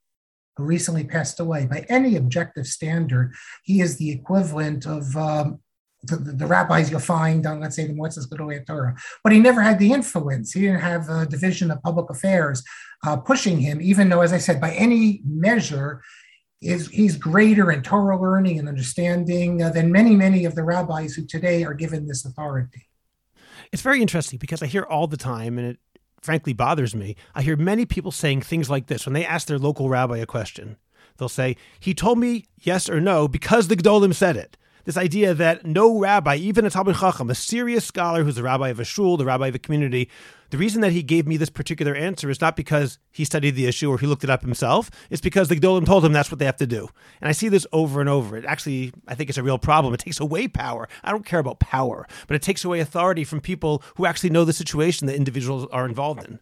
[0.60, 5.60] who recently passed away, by any objective standard, he is the equivalent of um,
[6.02, 8.94] the, the, the, rabbis you'll find on, let's say, the Moetzes Gedolei Torah.
[9.22, 10.52] But he never had the influence.
[10.52, 12.62] He didn't have a division of public affairs
[13.06, 16.02] uh, pushing him, even though, as I said, by any measure,
[16.62, 21.14] is he's greater in Torah learning and understanding uh, than many, many of the rabbis
[21.14, 22.86] who today are given this authority.
[23.72, 25.78] It's very interesting because I hear all the time, and it
[26.20, 27.16] frankly bothers me.
[27.34, 30.26] I hear many people saying things like this when they ask their local rabbi a
[30.26, 30.76] question.
[31.16, 34.56] They'll say, He told me yes or no because the Gedolim said it
[34.90, 38.70] this idea that no rabbi, even a Talmud Chacham, a serious scholar who's the rabbi
[38.70, 40.10] of a shul, the rabbi of a community,
[40.50, 43.66] the reason that he gave me this particular answer is not because he studied the
[43.66, 44.90] issue or he looked it up himself.
[45.08, 46.88] It's because the Gedolim told him that's what they have to do.
[47.20, 48.36] And I see this over and over.
[48.36, 49.94] It actually, I think it's a real problem.
[49.94, 50.88] It takes away power.
[51.04, 54.44] I don't care about power, but it takes away authority from people who actually know
[54.44, 56.40] the situation that individuals are involved in.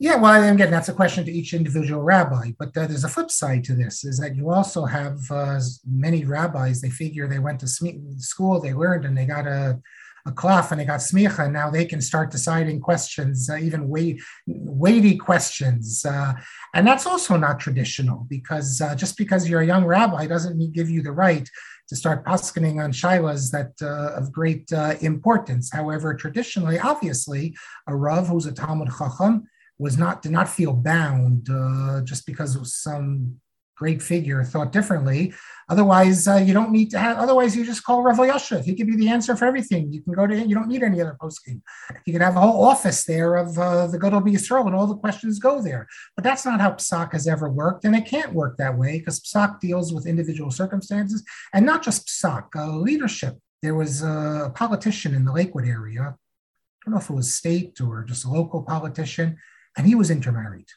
[0.00, 2.52] Yeah, well, again, that's a question to each individual rabbi.
[2.56, 6.80] But there's a flip side to this: is that you also have uh, many rabbis.
[6.80, 9.80] They figure they went to school, they learned, and they got a
[10.26, 13.88] a cloth and they got smicha, and now they can start deciding questions, uh, even
[13.88, 16.04] weight, weighty questions.
[16.04, 16.34] Uh,
[16.74, 20.90] and that's also not traditional because uh, just because you're a young rabbi doesn't give
[20.90, 21.48] you the right
[21.88, 25.72] to start paskening on shilas that uh, of great uh, importance.
[25.72, 27.56] However, traditionally, obviously,
[27.86, 32.56] a rav who's a Talmud chacham was not did not feel bound uh, just because
[32.82, 33.40] some
[33.78, 35.32] great figure thought differently.
[35.68, 37.16] Otherwise, uh, you don't need to have.
[37.16, 38.64] Otherwise, you just call Rav Elyashiv.
[38.64, 39.92] He give you the answer for everything.
[39.92, 40.36] You can go to.
[40.36, 41.62] You don't need any other posting.
[42.04, 44.96] You can have a whole office there of uh, the Gadol Yisrael, and all the
[44.96, 45.86] questions go there.
[46.16, 49.20] But that's not how Psak has ever worked, and it can't work that way because
[49.20, 51.22] Psak deals with individual circumstances
[51.54, 52.46] and not just Psak.
[52.56, 53.36] Uh, leadership.
[53.62, 56.02] There was a politician in the Lakewood area.
[56.02, 59.36] I don't know if it was state or just a local politician
[59.78, 60.68] and he was intermarried.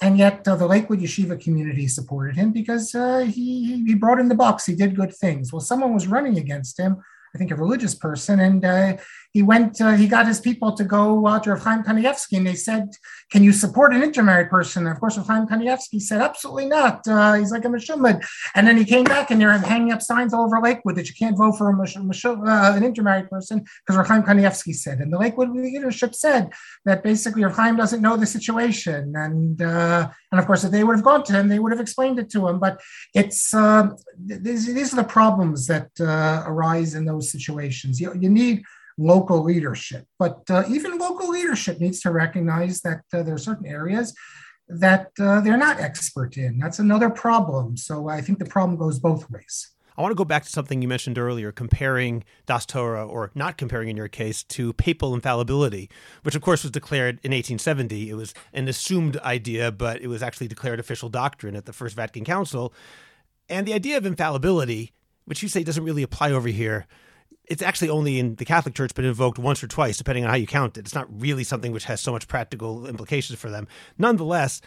[0.00, 4.28] And yet uh, the Lakewood Yeshiva community supported him because uh, he, he brought in
[4.28, 4.64] the bucks.
[4.64, 5.52] He did good things.
[5.52, 7.02] Well, someone was running against him
[7.34, 8.40] I think, a religious person.
[8.40, 8.96] And uh,
[9.32, 12.46] he went, uh, he got his people to go uh, to Rav Chaim Kanievsky and
[12.46, 12.90] they said,
[13.30, 14.86] Can you support an intermarried person?
[14.86, 17.06] And of course, Rav Chaim Kanievsky said, Absolutely not.
[17.06, 18.24] Uh, he's like a Meshumad.
[18.56, 21.14] And then he came back and they're hanging up signs all over Lakewood that you
[21.14, 24.98] can't vote for a uh, an intermarried person because Rav Chaim Kanievsky said.
[24.98, 26.50] And the Lakewood leadership said
[26.84, 29.12] that basically Rav Chaim doesn't know the situation.
[29.14, 31.80] And, uh, and of course, if they would have gone to him, they would have
[31.80, 32.58] explained it to him.
[32.58, 32.80] But
[33.14, 38.00] it's uh, these, these are the problems that arise in those situations.
[38.00, 38.64] You, you need
[39.00, 43.66] local leadership, but uh, even local leadership needs to recognize that uh, there are certain
[43.66, 44.14] areas
[44.68, 46.58] that uh, they're not expert in.
[46.58, 47.76] That's another problem.
[47.76, 49.70] So I think the problem goes both ways.
[49.96, 53.58] I want to go back to something you mentioned earlier, comparing Das Torah, or not
[53.58, 55.90] comparing in your case, to papal infallibility,
[56.22, 58.08] which of course was declared in 1870.
[58.08, 61.96] It was an assumed idea, but it was actually declared official doctrine at the First
[61.96, 62.72] Vatican Council.
[63.48, 64.92] And the idea of infallibility,
[65.24, 66.86] which you say doesn't really apply over here,
[67.50, 70.36] it's actually only in the Catholic Church but invoked once or twice, depending on how
[70.36, 70.82] you count it.
[70.86, 73.66] It's not really something which has so much practical implications for them.
[73.98, 74.62] Nonetheless,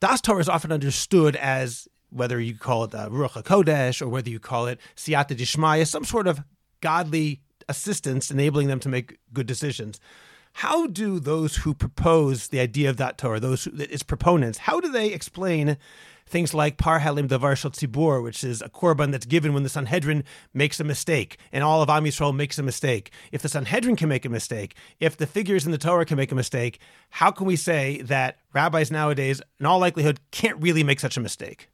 [0.00, 4.28] Das Torah is often understood as whether you call it uh, Ruach HaKodesh or whether
[4.28, 6.42] you call it Siyata Dishmaya, some sort of
[6.80, 10.00] godly assistance enabling them to make good decisions.
[10.54, 14.80] How do those who propose the idea of Das Torah, those who, its proponents, how
[14.80, 15.76] do they explain
[16.26, 19.68] things like Par He'elam Davar Shel Tzibur, which is a korban that's given when the
[19.68, 23.10] Sanhedrin makes a mistake, and all of Am Yisrael makes a mistake.
[23.32, 26.32] If the Sanhedrin can make a mistake, if the figures in the Torah can make
[26.32, 31.00] a mistake, how can we say that rabbis nowadays, in all likelihood, can't really make
[31.00, 31.68] such a mistake?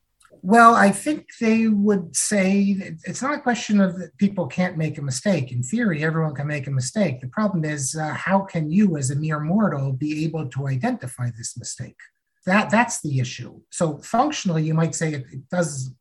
[0.45, 4.99] Well, I think they would say it's not a question of that people can't make
[4.99, 5.53] a mistake.
[5.53, 7.21] In theory, everyone can make a mistake.
[7.21, 11.31] The problem is, uh, how can you, as a mere mortal, be able to identify
[11.31, 11.97] this mistake?
[12.47, 13.61] That that's the issue.
[13.71, 15.93] So functionally, you might say it, it does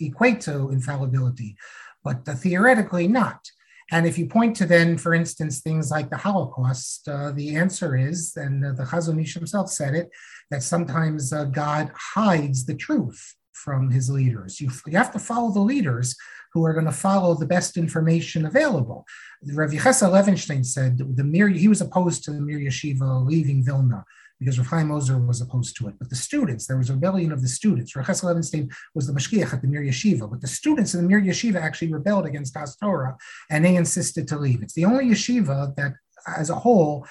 [0.00, 1.56] equate to infallibility,
[2.04, 3.50] but theoretically not.
[3.90, 7.96] And if you point to then, for instance, things like the Holocaust, uh, the answer
[7.96, 10.10] is, and uh, the Chazon Ish himself said it,
[10.50, 14.60] that sometimes uh, God hides the truth from his leaders.
[14.60, 16.14] You, you have to follow the leaders
[16.52, 19.06] who are going to follow the best information available.
[19.54, 24.04] Rav Yechezkel Levenstein said the Mir, he was opposed to the Mir Yeshiva leaving Vilna
[24.38, 25.94] because Rav Chaim Ozer was opposed to it.
[25.98, 27.96] But the students, there was a rebellion of the students.
[27.96, 31.08] Rav Chesed Levenstein was the mashgiach at the Mir Yeshiva, but the students in the
[31.08, 33.16] Mir Yeshiva actually rebelled against Das Torah,
[33.50, 34.62] and they insisted to leave.
[34.62, 35.94] It's the only yeshiva that,
[36.36, 37.06] as a whole,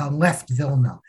[0.00, 1.00] uh, left Vilna.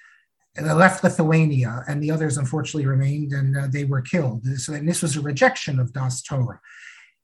[0.62, 4.46] Left Lithuania, and the others unfortunately remained, and uh, they were killed.
[4.60, 6.60] So this was a rejection of Das Torah.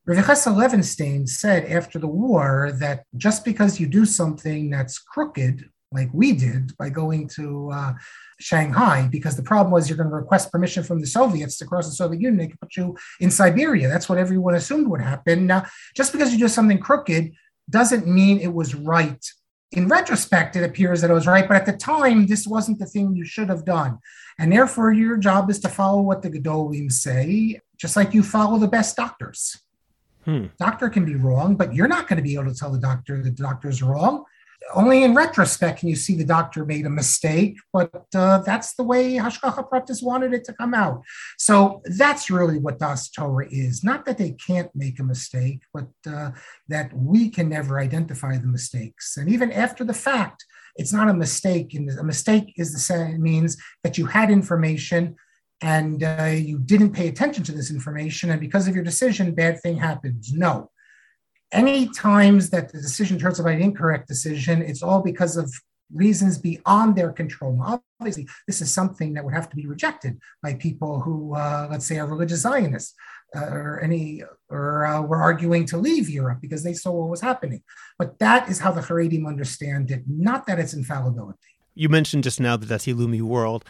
[0.07, 5.69] Rav Chesed Levenstein said after the war that just because you do something that's crooked
[5.91, 7.93] like we did by going to uh,
[8.39, 11.87] Shanghai, because the problem was you're going to request permission from the Soviets to cross
[11.87, 13.87] the Soviet Union, they could put you in Siberia.
[13.87, 15.47] That's what everyone assumed would happen.
[15.47, 17.33] Now, just because you do something crooked
[17.69, 19.23] doesn't mean it was right.
[19.71, 22.87] In retrospect, it appears that it was right, but at the time, this wasn't the
[22.87, 23.99] thing you should have done.
[24.39, 28.57] And therefore, your job is to follow what the Gedolim say, just like you follow
[28.57, 29.59] the best doctors.
[30.25, 30.47] Hmm.
[30.57, 33.21] Doctor can be wrong, but you're not going to be able to tell the doctor
[33.21, 34.25] that the doctor's wrong
[34.73, 38.83] only in retrospect can you see the doctor made a mistake, but uh, that's the
[38.83, 41.01] way Hashgacha Pratis wanted it to come out.
[41.37, 43.83] So that's really what Das Torah is.
[43.83, 46.31] Not that they can't make a mistake, but uh,
[46.67, 49.17] that we can never identify the mistakes.
[49.17, 51.73] And even after the fact, it's not a mistake.
[51.73, 55.15] And a mistake is the same means that you had information
[55.61, 59.59] and uh, you didn't pay attention to this information, and because of your decision, bad
[59.61, 60.31] thing happens.
[60.31, 60.71] No,
[61.51, 65.37] any times that the decision turns out to be an incorrect decision, it's all because
[65.37, 65.51] of
[65.93, 67.81] reasons beyond their control.
[67.99, 71.85] Obviously, this is something that would have to be rejected by people who, uh, let's
[71.85, 72.93] say, are religious Zionists
[73.35, 77.21] uh, or any, or uh, were arguing to leave Europe because they saw what was
[77.21, 77.63] happening.
[77.97, 81.39] But that is how the Haredim understand it, not that it's infallibility.
[81.73, 83.65] You mentioned just now the Dati Leumi world.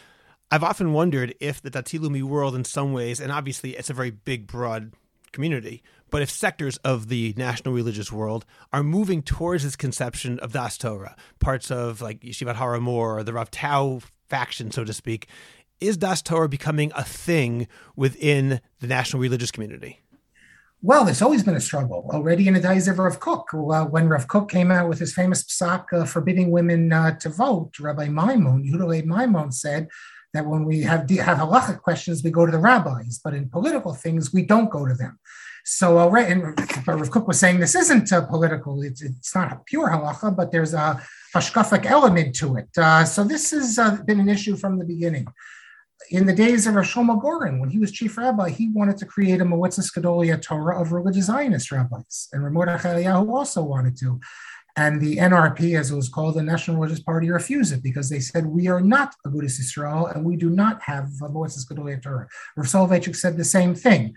[0.50, 3.94] I've often wondered if the Dati Leumi world, in some ways, and obviously it's a
[3.94, 4.92] very big, broad
[5.32, 10.52] community, but if sectors of the national religious world are moving towards this conception of
[10.52, 15.28] Das Torah, parts of like Yeshivat Har Hamor the Rav Tau faction, so to speak,
[15.80, 17.66] is Das Torah becoming a thing
[17.96, 20.00] within the national religious community?
[20.82, 22.08] Well, there's always been a struggle.
[22.10, 25.12] Already in the days of Rav Kook, uh, when Rav Kook came out with his
[25.12, 29.88] famous psak uh, forbidding women uh, to vote, Rabbi Maimon, Yehuda Maimon said
[30.32, 33.94] that when we have have halachic questions, we go to the rabbis, but in political
[33.94, 35.18] things, we don't go to them.
[35.64, 36.42] So already, and
[36.86, 40.52] Rav Kook was saying this isn't uh, political; it's, it's not a pure halacha, but
[40.52, 41.00] there's a
[41.34, 42.68] hashkafic element to it.
[42.76, 45.26] Uh, so this has uh, been an issue from the beginning.
[46.10, 49.40] In the days of Rosh Goren, when he was chief rabbi, he wanted to create
[49.40, 54.18] a Moetzes Gedolei Torah of religious Zionist rabbis, and Rav Mordechai Eliyahu also wanted to.
[54.76, 58.20] And the NRP, as it was called, the National Religious Party, refused it because they
[58.20, 62.02] said, we are not a Agudas Yisrael and we do not have a Moetzes Gedolei
[62.02, 62.28] Torah.
[62.56, 64.14] Rav Soloveitchik said the same thing.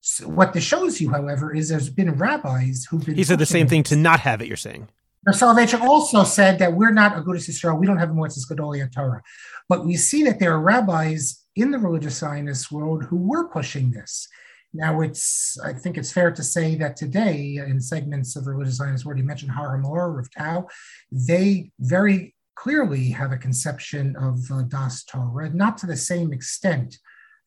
[0.00, 3.16] So what this shows you, however, is there's been rabbis who've been.
[3.16, 4.46] He said the same thing to not have it.
[4.46, 4.88] You're saying.
[5.28, 7.78] Soloveitchik also said that we're not a Agudas Yisrael.
[7.78, 9.22] We don't have a Moetzes Gedolei Torah,
[9.68, 13.90] but we see that there are rabbis in the religious Zionist world who were pushing
[13.90, 14.28] this.
[14.74, 19.04] Now, it's I think it's fair to say that today, in segments of religious Zionist
[19.04, 20.66] world, you mentioned Har Hamor, Rav Tau,
[21.10, 26.98] they very clearly have a conception of uh, Das Torah, not to the same extent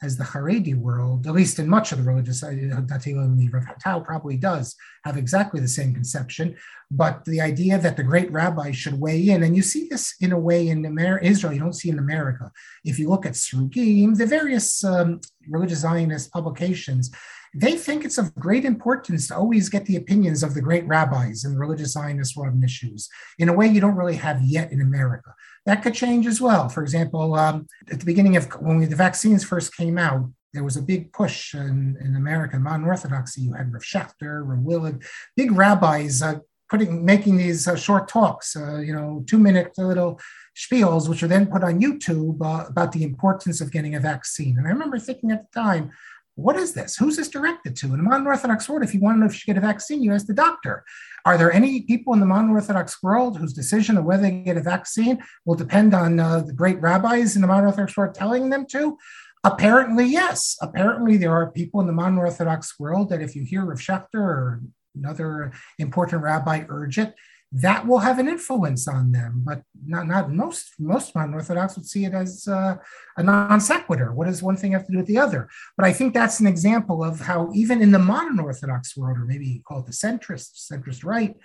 [0.04, 4.36] as the Haredi world, at least in much of the religious, Dati Rav Tau probably
[4.36, 6.56] does have exactly the same conception.
[6.90, 10.32] But the idea that the great rabbi should weigh in, and you see this in
[10.32, 12.52] a way in Amer- Israel, you don't see in America.
[12.84, 17.12] If you look at Srugim, the various um, religious Zionist publications,
[17.54, 21.44] they think it's of great importance to always get the opinions of the great rabbis
[21.44, 25.34] and religious Zionist world issues in a way you don't really have yet in America.
[25.66, 26.70] That could change as well.
[26.70, 30.64] For example, um, at the beginning of when we, the vaccines first came out, there
[30.64, 33.42] was a big push in, in America, modern Orthodoxy.
[33.42, 36.40] You had Rav Schachter, Rav Willig, big rabbis uh,
[36.70, 40.20] putting making these uh, short talks, uh, you know, two minute little
[40.56, 44.58] spiels, which are then put on YouTube uh, about the importance of getting a vaccine.
[44.58, 45.92] And I remember thinking at the time,
[46.36, 46.96] what is this?
[46.96, 47.88] Who's this directed to?
[47.88, 49.62] In the modern Orthodox world, if you want to know if you should get a
[49.62, 50.84] vaccine, you ask the doctor.
[51.26, 54.58] Are there any people in the modern Orthodox world whose decision of whether they get
[54.58, 58.50] a vaccine will depend on uh, the great rabbis in the modern Orthodox world telling
[58.50, 58.98] them to?
[59.44, 60.56] Apparently, yes.
[60.62, 64.16] Apparently, there are people in the modern Orthodox world that if you hear Rav Schachter
[64.16, 64.62] or
[64.96, 67.14] another important rabbi urge it,
[67.54, 69.44] that will have an influence on them.
[69.46, 72.76] But not, not most most modern Orthodox would see it as uh,
[73.18, 74.14] a non sequitur.
[74.14, 75.50] What does one thing have to do with the other?
[75.78, 79.26] But I think that's an example of how even in the modern Orthodox world, or
[79.26, 81.36] maybe you call it the centrist, centrist right,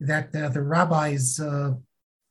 [0.00, 1.72] that uh, the rabbi's uh,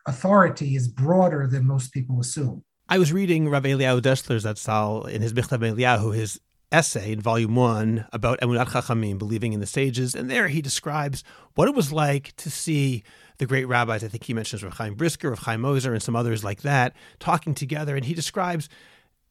[0.06, 2.64] authority is broader than most people assume.
[2.90, 6.40] I was reading Rav Eliyahu Dessler's Zatzal in his Michtav Eliyahu, his
[6.72, 11.24] essay in volume one about Emunat Chachamim, believing in the sages, and there he describes
[11.56, 13.04] what it was like to see
[13.38, 14.04] the great rabbis.
[14.04, 16.96] I think he mentions Rav Chaim Brisker, Rav Chaim Ozer, and some others like that
[17.20, 18.70] talking together, and he describes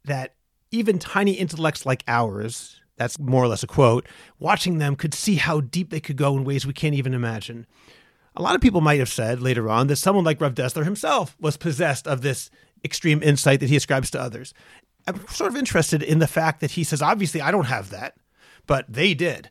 [0.05, 0.35] that
[0.71, 4.07] even tiny intellects like ours, that's more or less a quote,
[4.39, 7.67] watching them could see how deep they could go in ways we can't even imagine.
[8.35, 11.37] A lot of people might have said later on that someone like Rav Dessler himself
[11.39, 12.51] was possessed of this
[12.85, 14.55] extreme insight that he ascribes to others.
[15.07, 18.17] I'm sort of interested in the fact that he says, obviously, I don't have that,
[18.67, 19.51] but they did.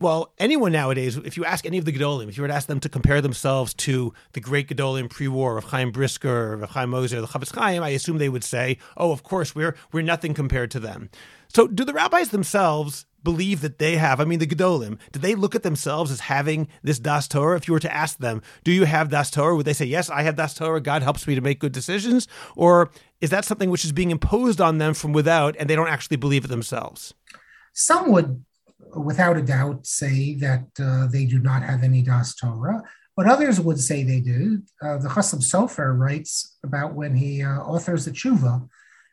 [0.00, 2.66] Well, anyone nowadays, if you ask any of the Gedolim, if you were to ask
[2.66, 7.20] them to compare themselves to the great Gedolim pre-war of Chaim Brisker, of Chaim Ozer,
[7.20, 10.70] the Chofetz Chaim, I assume they would say, "Oh, of course, we're we're nothing compared
[10.70, 11.10] to them."
[11.48, 14.20] So, do the rabbis themselves believe that they have?
[14.20, 17.56] I mean, the Gedolim, do they look at themselves as having this Das Torah?
[17.56, 19.54] If you were to ask them, do you have Das Torah?
[19.54, 20.80] Would they say, yes, I have Das Torah.
[20.80, 22.28] God helps me to make good decisions?
[22.56, 22.90] Or
[23.20, 26.16] is that something which is being imposed on them from without and they don't actually
[26.16, 27.12] believe it themselves?
[27.72, 28.44] Some would,
[28.96, 32.82] without a doubt, say that uh, they do not have any Das Torah.
[33.16, 34.62] But others would say they do.
[34.82, 38.66] Uh, the Chasam Sofer writes about when he uh, authors the tshuva,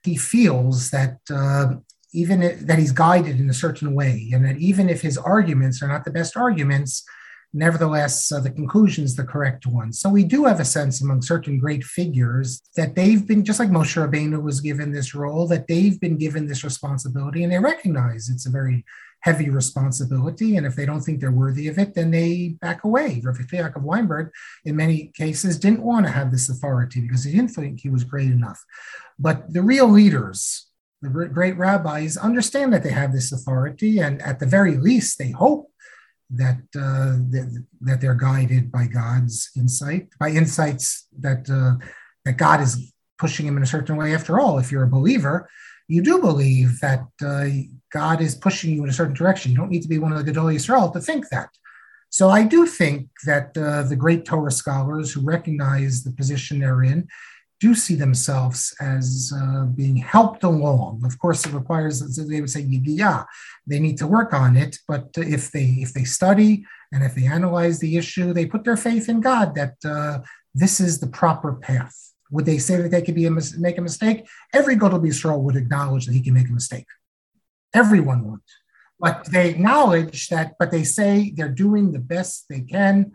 [0.04, 1.74] he feels that uh,
[2.14, 5.82] even if, that he's guided in a certain way, and that even if his arguments
[5.82, 7.04] are not the best arguments,
[7.54, 9.92] nevertheless, uh, the conclusion is the correct one.
[9.92, 13.70] So we do have a sense among certain great figures that they've been, just like
[13.70, 18.30] Moshe Rabbeinu was given this role, that they've been given this responsibility, and they recognize
[18.30, 18.86] it's a very
[19.22, 20.58] heavy responsibility.
[20.58, 23.22] And if they don't think they're worthy of it, then they back away.
[23.24, 24.32] Rav of Weinberg,
[24.66, 28.04] in many cases, didn't want to have this authority because he didn't think he was
[28.04, 28.64] great enough.
[29.20, 30.68] But the real leaders,
[31.02, 35.32] the great rabbis understand that they have this authority, and at the very least, they
[35.32, 35.72] hope
[36.30, 41.84] that uh, that, that they're guided by God's insight, by insights that uh,
[42.26, 44.14] that God is pushing him in a certain way.
[44.14, 45.50] After all, if you're a believer,
[45.88, 47.48] you do believe that uh,
[47.92, 49.52] God is pushing you in a certain direction.
[49.52, 51.50] You don't need to be one of the Gedolei Yisrael to think that.
[52.10, 56.84] So I do think that uh, the great Torah scholars who recognize the position they're
[56.84, 57.08] in
[57.60, 61.02] do see themselves as uh, being helped along.
[61.04, 63.24] Of course, it requires they would say yeah,
[63.66, 64.78] they need to work on it.
[64.88, 68.78] But if they if they study and if they analyze the issue, they put their
[68.78, 70.20] faith in God that uh,
[70.54, 72.14] this is the proper path.
[72.30, 74.28] Would they say that they could be a mis- make a mistake?
[74.54, 76.86] Every Gadol Yisrael would acknowledge that he can make a mistake.
[77.74, 78.40] Everyone would,
[79.00, 80.54] but they acknowledge that.
[80.60, 83.12] But they say they're doing the best they can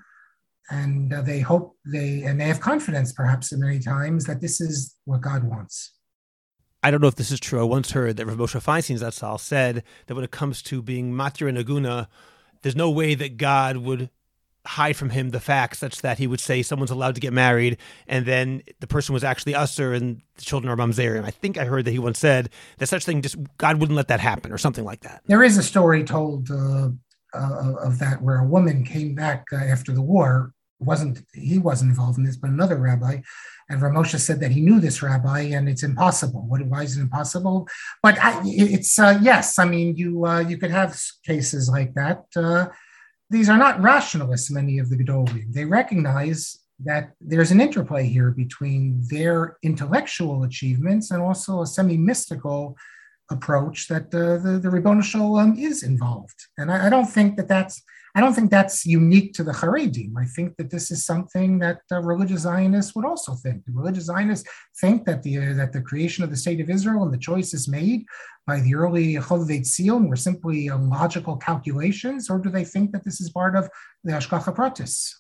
[0.71, 4.97] and uh, they hope they and they have confidence perhaps many times that this is
[5.05, 5.93] what god wants
[6.85, 7.61] I don't know if this is true.
[7.61, 11.13] I once heard that Rav Moshe Feinstein Zatzal said that when it comes to being
[11.13, 12.09] matir and aguna,
[12.63, 14.11] there's no way that God would
[14.65, 17.77] hide from him the facts such that he would say someone's allowed to get married
[18.07, 21.17] and then the person was actually usher and the children are mamzer.
[21.17, 23.97] And I think I heard that he once said that such thing just God wouldn't
[23.97, 25.23] let that happen or something like that.
[25.27, 26.91] There is a story told uh,
[27.35, 31.91] uh, of that where a woman came back uh, after the war wasn't he wasn't
[31.91, 33.21] involved in this, but another rabbi.
[33.69, 36.45] And Ramosha said that he knew this rabbi, and it's impossible.
[36.47, 36.61] What?
[36.67, 37.69] Why is it impossible?
[38.03, 39.59] But I, it's uh, yes.
[39.59, 42.25] I mean, you uh, you could have cases like that.
[43.33, 44.51] These are not rationalists.
[44.51, 46.41] Many of the Gedolim they recognize
[46.91, 48.81] that there's an interplay here between
[49.15, 52.77] their intellectual achievements and also a semi-mystical
[53.31, 56.39] approach that uh, the the Ribono Shalom is involved.
[56.59, 57.77] And I, I don't think that that's
[58.15, 60.13] I don't think that's unique to the Haredim.
[60.19, 63.65] I think that this is something that uh, religious Zionists would also think.
[63.65, 64.49] The religious Zionists
[64.81, 67.69] think that the uh, that the creation of the state of Israel and the choices
[67.69, 68.05] made
[68.47, 73.05] by the early Chovevei Zion were simply uh, logical calculations, or do they think that
[73.05, 73.69] this is part of
[74.05, 75.15] the Hashgacha Pratis?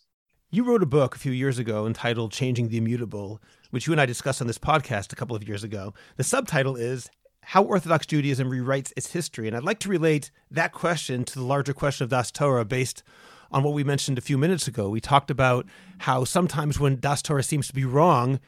[0.50, 3.40] You wrote a book a few years ago entitled Changing the Immutable,
[3.70, 5.94] which you and I discussed on this podcast a couple of years ago.
[6.18, 7.08] The subtitle is
[7.42, 9.46] how Orthodox Judaism rewrites its history.
[9.46, 13.02] And I'd like to relate that question to the larger question of Das Torah based
[13.50, 14.88] on what we mentioned a few minutes ago.
[14.88, 15.66] We talked about
[15.98, 18.40] how sometimes when Das Torah seems to be wrong,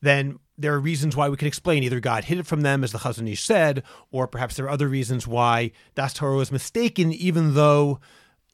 [0.00, 2.92] then there are reasons why we can explain either God hid it from them, as
[2.92, 7.12] the Chazon Ish said, or perhaps there are other reasons why Das Torah was mistaken,
[7.12, 8.00] even though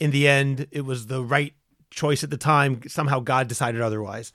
[0.01, 1.55] in the end it was the right
[1.91, 2.81] choice at the time.
[2.89, 4.33] Somehow God decided otherwise.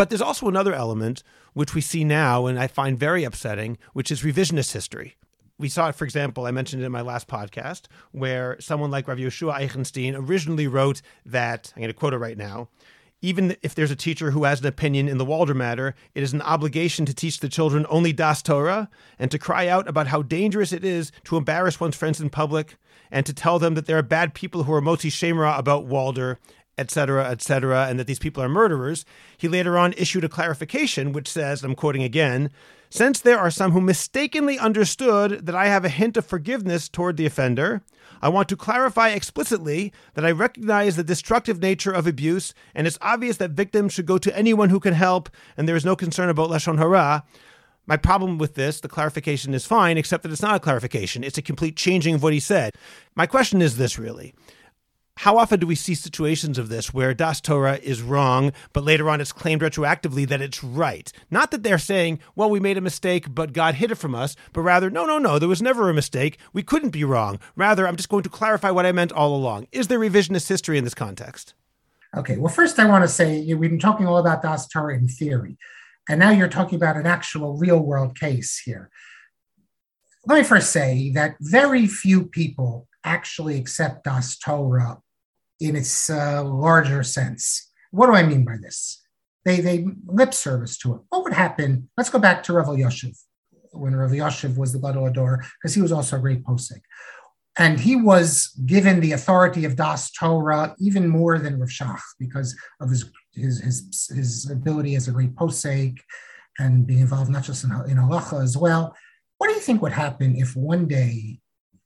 [0.00, 1.22] But there's also another element
[1.52, 5.18] which we see now and I find very upsetting, which is revisionist history.
[5.58, 9.06] we saw it, for example, I mentioned it in my last podcast, where someone like
[9.06, 12.70] Rav Yehoshua Eichenstein originally wrote that, I'm going to quote it right now,
[13.20, 16.32] even if there's a teacher who has an opinion in the Walder matter, it is
[16.32, 18.88] an obligation to teach the children only Das Torah
[19.18, 22.76] and to cry out about how dangerous it is to embarrass one's friends in public
[23.10, 26.38] and to tell them that there are bad people who are motzi shemra about Walder,
[26.80, 29.04] etc., etc., and that these people are murderers.
[29.36, 32.50] He later on issued a clarification which says, I'm quoting again,
[32.88, 37.16] since there are some who mistakenly understood that I have a hint of forgiveness toward
[37.16, 37.82] the offender,
[38.22, 42.98] I want to clarify explicitly that I recognize the destructive nature of abuse, and it's
[43.00, 46.28] obvious that victims should go to anyone who can help, and there is no concern
[46.28, 47.24] about Lashon Hara.
[47.86, 51.24] My problem with this, the clarification is fine, except that it's not a clarification.
[51.24, 52.74] It's a complete changing of what he said.
[53.14, 54.34] My question is this really
[55.20, 59.10] how often do we see situations of this where Das Torah is wrong, but later
[59.10, 61.12] on it's claimed retroactively that it's right?
[61.30, 64.34] Not that they're saying, well, we made a mistake, but God hid it from us,
[64.54, 66.38] but rather, no, no, no, there was never a mistake.
[66.54, 67.38] We couldn't be wrong.
[67.54, 69.66] Rather, I'm just going to clarify what I meant all along.
[69.72, 71.52] Is there revisionist history in this context?
[72.16, 75.06] Okay, well, first I want to say we've been talking all about Das Torah in
[75.06, 75.58] theory,
[76.08, 78.88] and now you're talking about an actual real world case here.
[80.24, 85.02] Let me first say that very few people actually accept Das Torah
[85.60, 87.70] in its uh, larger sense.
[87.90, 89.02] What do I mean by this?
[89.44, 91.00] They, they lip service to it.
[91.08, 91.88] What would happen?
[91.96, 93.18] Let's go back to Rav Elyashiv,
[93.72, 96.80] when Rav Elyashiv was the Gadol Hador, because he was also a great posek.
[97.58, 102.56] And he was given the authority of Das Torah even more than Rav Shach because
[102.80, 105.98] of his, his, his, his ability as a great posek
[106.58, 108.94] and being involved not just in, in halacha as well.
[109.38, 111.40] What do you think would happen if one day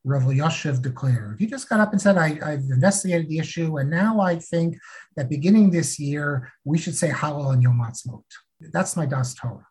[0.05, 1.37] Rav Elyashiv declared.
[1.39, 4.79] He just got up and said, I, have investigated the issue, and now I think
[5.17, 8.25] that beginning this year, we should say Hallel on Yom Ha'atzmaut.
[8.61, 9.67] That's my Das Torah.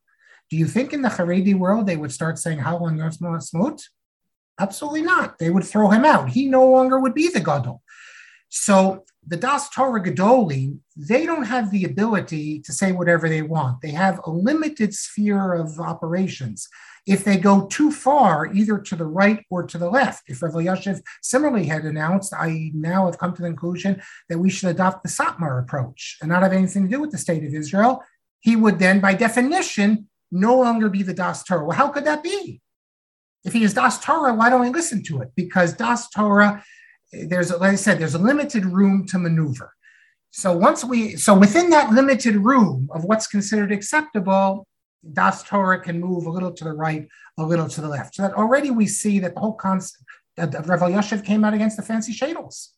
[0.50, 3.84] Do you think in the Haredi world they would start saying Hallel on Yom Ha'atzmaut?
[4.60, 5.38] Absolutely not.
[5.38, 6.30] They would throw him out.
[6.30, 7.82] He no longer would be the Gadol.
[8.56, 13.82] So the Das Torah Gedoli, they don't have the ability to say whatever they want.
[13.82, 16.70] They have a limited sphere of operations
[17.08, 20.26] if they go too far, either to the right or to the left.
[20.28, 24.51] If Rav Elyashiv similarly had announced, I now have come to the conclusion that we
[24.51, 27.56] should adopt the Satmar approach and not have anything to do with the state of
[27.56, 28.04] Israel,
[28.39, 31.66] he would then, by definition, no longer be the Das Torah.
[31.66, 32.62] Well, how could that be?
[33.43, 35.32] If he is Das Torah, why don't we listen to it?
[35.36, 36.64] Because Das Torah,
[37.14, 39.74] there's, like I said, there's a limited room to maneuver.
[40.32, 44.68] So once we, so within that limited room of what's considered acceptable,
[45.11, 47.07] Das Torah can move a little to the right,
[47.38, 48.16] a little to the left.
[48.16, 50.03] So that already we see that the whole concept
[50.38, 52.70] of Rav Elyashiv came out against the fancy sheitels.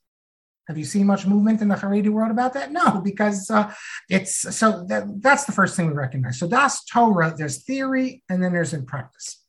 [0.68, 2.72] Have you seen much movement in the Haredi world about that?
[2.72, 3.72] No, because uh,
[4.10, 6.40] it's so that, that's the first thing we recognize.
[6.40, 9.44] So Das Torah, there's theory and then there's in practice.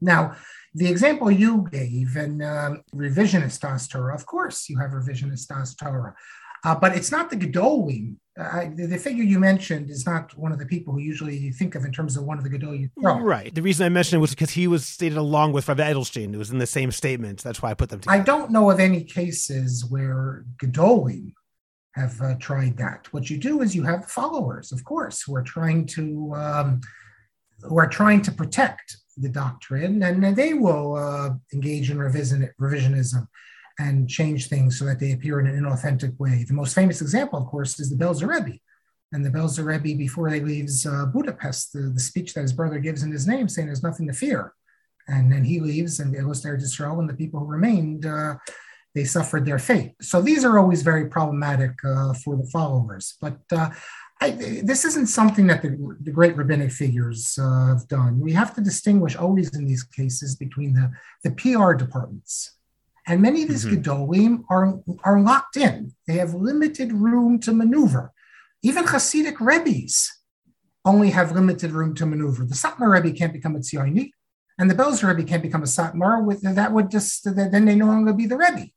[0.00, 0.36] Now,
[0.78, 5.74] the example you gave and um, revisionist Das Torah, of course, you have revisionist Das
[5.74, 6.14] Torah.
[6.64, 8.16] Uh, but it's not the Gedolim.
[8.38, 11.52] Uh, the, the, figure you mentioned is not one of the people who usually you
[11.52, 12.90] think of in terms of one of the Gedolim.
[12.96, 13.54] Right.
[13.54, 16.34] The reason I mentioned it was because he was stated along with Rav Edelstein.
[16.34, 17.42] It was in the same statement.
[17.42, 18.20] That's why I put them together.
[18.20, 21.32] I don't know of any cases where Gedolim
[21.94, 23.12] have uh, tried that.
[23.12, 26.80] What you do is you have followers, of course, who are trying to um,
[27.62, 33.26] who are trying to protect the doctrine, and, they will uh, engage in revision, revisionism
[33.78, 36.44] and change things so that they appear in an inauthentic way.
[36.46, 38.58] The most famous example, of course, is the Belzer Rebbe.
[39.12, 42.78] And the Belzer Rebbe, before he leaves uh, Budapest, the, the, speech that his brother
[42.78, 44.52] gives in his name, saying there's nothing to fear.
[45.06, 48.36] And then he leaves and goes to Israel, and the people who remained, uh,
[48.94, 49.94] they suffered their fate.
[50.02, 53.16] So these are always very problematic uh, for the followers.
[53.20, 53.70] But uh,
[54.20, 58.18] I, this isn't something that the, the great rabbinic figures uh, have done.
[58.18, 60.90] We have to distinguish always in these cases between the,
[61.22, 62.58] the PR departments
[63.08, 63.80] and many of these mm-hmm.
[63.80, 65.94] Gedolim are, are locked in.
[66.06, 68.12] They have limited room to maneuver.
[68.62, 70.12] Even Hasidic Rebbes
[70.84, 72.44] only have limited room to maneuver.
[72.44, 74.10] The Satmar Rebbe can't become a Tzioni,
[74.58, 76.22] and the Belzer Rebbe can't become a Satmar.
[76.22, 78.68] With that would just then they no longer be the Rebbe.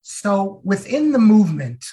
[0.00, 1.84] So within the movement,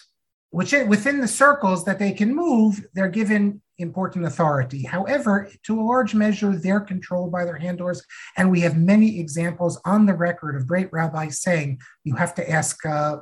[0.56, 4.84] which within the circles that they can move, they're given important authority.
[4.84, 8.02] However, to a large measure, they're controlled by their handlers.
[8.38, 12.50] And we have many examples on the record of great rabbis saying, you have to
[12.50, 13.18] ask uh,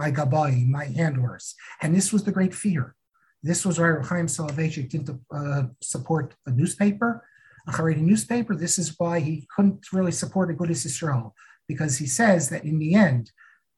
[0.00, 1.54] my gabai, my handlers.
[1.82, 2.94] And this was the great fear.
[3.42, 7.26] This was why Chaim Soloveitchik didn't uh, support a newspaper,
[7.68, 8.56] a Haredi newspaper.
[8.56, 11.34] This is why he couldn't really support Agudas Israel,
[11.68, 13.32] because he says that in the end,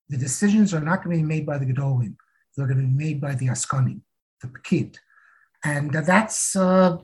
[0.09, 2.14] the decisions are not going to be made by the Gedolim.
[2.57, 4.00] They're going to be made by the Askanim,
[4.40, 4.96] the Pekid.
[5.64, 6.98] And that's uh,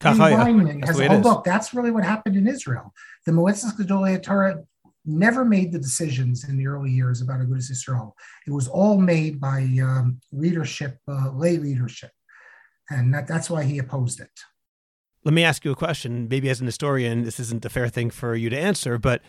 [0.00, 1.44] Weinman has whole book.
[1.44, 2.92] That's really what happened in Israel.
[3.26, 4.64] The Moetzes Gedolei Torah
[5.06, 8.12] never made the decisions in the early years about Agudas Yisrael.
[8.46, 12.10] It was all made by um, leadership, uh, lay leadership,
[12.90, 14.30] and that, that's why he opposed it.
[15.24, 16.28] Let me ask you a question.
[16.28, 19.22] Maybe as an historian, this isn't a fair thing for you to answer, but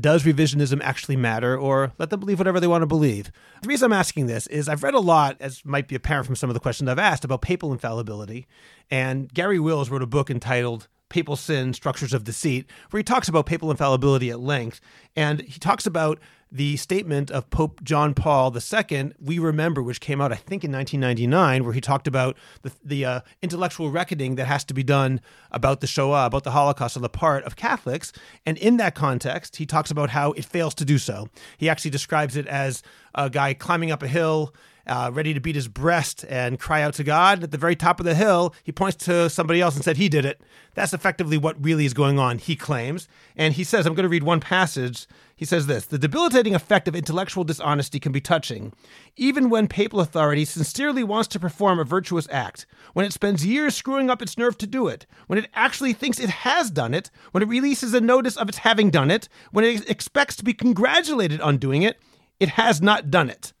[0.00, 3.30] does revisionism actually matter or let them believe whatever they want to believe?
[3.62, 6.36] The reason I'm asking this is I've read a lot, as might be apparent from
[6.36, 8.46] some of the questions I've asked, about papal infallibility.
[8.90, 13.28] And Garry Wills wrote a book entitled Papal Sin Structures of Deceit, where he talks
[13.28, 14.80] about papal infallibility at length.
[15.16, 16.20] And he talks about
[16.52, 20.72] the statement of Pope John Paul II, we remember, which came out, I think, in
[20.72, 25.20] 1999, where he talked about the, the uh, intellectual reckoning that has to be done
[25.50, 28.12] about the Shoah, about the Holocaust on the part of Catholics.
[28.44, 31.28] And in that context, he talks about how it fails to do so.
[31.58, 32.82] He actually describes it as
[33.14, 34.54] a guy climbing up a hill
[34.86, 37.44] uh, ready to beat his breast and cry out to God.
[37.44, 40.08] At the very top of the hill, he points to somebody else and said, He
[40.08, 40.40] did it.
[40.74, 43.08] That's effectively what really is going on, he claims.
[43.36, 45.06] And he says, I'm going to read one passage.
[45.36, 48.72] He says this The debilitating effect of intellectual dishonesty can be touching,
[49.16, 53.74] even when papal authority sincerely wants to perform a virtuous act, when it spends years
[53.74, 57.10] screwing up its nerve to do it, when it actually thinks it has done it,
[57.32, 60.52] when it releases a notice of its having done it, when it expects to be
[60.52, 61.98] congratulated on doing it.
[62.38, 63.52] It has not done it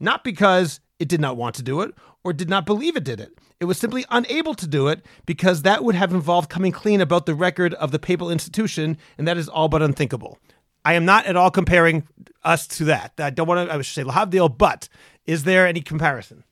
[0.00, 1.94] not because it did not want to do it
[2.24, 3.38] or did not believe it did it.
[3.60, 7.26] It was simply unable to do it because that would have involved coming clean about
[7.26, 10.38] the record of the papal institution, and that is all but unthinkable.
[10.84, 12.06] I am not at all comparing
[12.44, 13.12] us to that.
[13.18, 14.88] I don't want to, I should say Lahavdil, but
[15.26, 16.44] is there any comparison?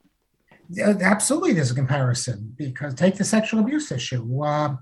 [0.69, 4.43] Yeah, absolutely, there's a comparison because take the sexual abuse issue.
[4.43, 4.77] Uh,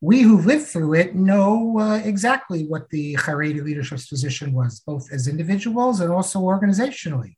[0.00, 5.12] we who lived through it know uh, exactly what the Haredi leadership's position was, both
[5.12, 7.36] as individuals and also organizationally.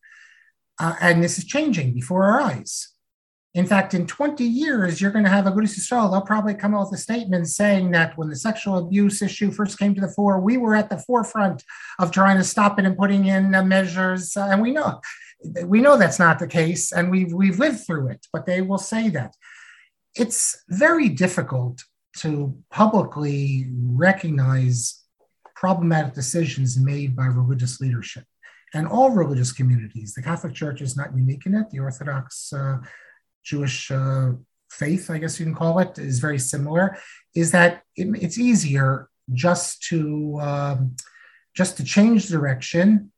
[0.79, 2.89] Uh, and this is changing before our eyes.
[3.55, 6.11] In fact, in 20 years, you're going to have a Agudas Yisrael.
[6.11, 9.79] They'll probably come out with a statement saying that when the sexual abuse issue first
[9.79, 11.65] came to the fore, we were at the forefront
[11.99, 14.37] of trying to stop it and putting in uh, measures.
[14.37, 15.01] Uh, and we know,
[15.65, 18.27] we know that's not the case, and we've we've lived through it.
[18.33, 19.35] But they will say that
[20.15, 21.83] it's very difficult
[22.19, 25.03] to publicly recognize
[25.57, 28.25] problematic decisions made by religious leadership
[28.75, 30.15] and all religious communities.
[30.15, 31.71] The Catholic Church is not unique in it.
[31.71, 32.79] The Orthodox uh,
[33.45, 34.33] Jewish uh,
[34.71, 36.99] faith, I guess you can call it, is very similar.
[37.35, 40.97] Is that it, it's easier just to um,
[41.55, 43.13] just to change direction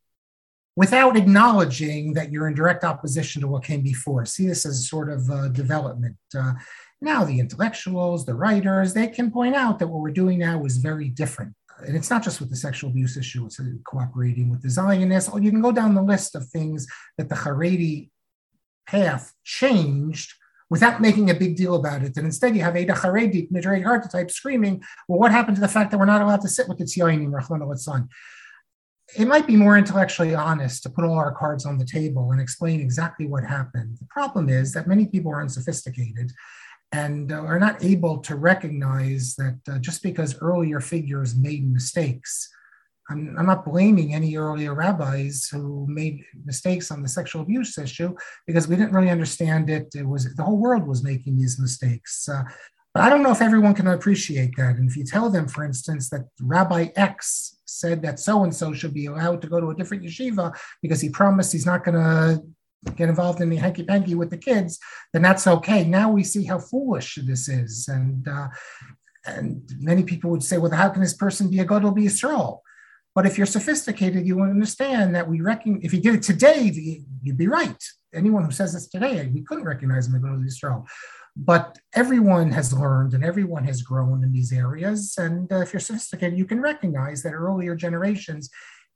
[0.76, 4.24] without acknowledging that you're in direct opposition to what came before.
[4.24, 6.16] See this as a sort of uh, development.
[6.36, 6.54] Uh,
[7.02, 10.76] now, the intellectuals, the writers, they can point out that what we're doing now is
[10.76, 11.54] very different
[11.86, 15.30] and it's not just with the sexual abuse issue, it's cooperating with the Zionists.
[15.40, 16.86] You can go down the list of things
[17.18, 18.10] that the Haredi
[18.86, 20.34] path changed
[20.68, 22.16] without making a big deal about it.
[22.16, 25.68] And instead, you have Ada Haredi, Midrash Heart type screaming, well, what happened to the
[25.68, 28.08] fact that we're not allowed to sit with the Tzionim, Rahman
[29.18, 32.40] It might be more intellectually honest to put all our cards on the table and
[32.40, 33.98] explain exactly what happened.
[33.98, 36.32] The problem is that many people are unsophisticated
[36.92, 42.50] and uh, are not able to recognize that uh, just because earlier figures made mistakes,
[43.08, 48.14] I'm, I'm, not blaming any earlier rabbis who made mistakes on the sexual abuse issue
[48.46, 49.88] because we didn't really understand it.
[49.94, 52.28] It was the whole world was making these mistakes.
[52.28, 52.44] Uh,
[52.92, 54.76] but I don't know if everyone can appreciate that.
[54.76, 58.74] And if you tell them, for instance, that Rabbi X said that so and so
[58.74, 61.94] should be allowed to go to a different yeshiva because he promised he's not going
[61.94, 62.42] to
[62.96, 64.78] get involved in the hanky panky with the kids,
[65.12, 65.84] then that's okay.
[65.84, 68.48] Now we see how foolish this is, and uh,
[69.26, 72.60] and many people would say, well, how can this person be a Gadol Yisrael?
[73.14, 76.72] But if you're sophisticated, you will understand that we reckon if he did it today,
[77.22, 77.82] you'd be right.
[78.14, 80.86] Anyone who says this today, we couldn't recognize him as a Gadol Yisrael.
[81.36, 85.14] But everyone has learned and everyone has grown in these areas.
[85.16, 88.50] And uh, if you're sophisticated, you can recognize that earlier generations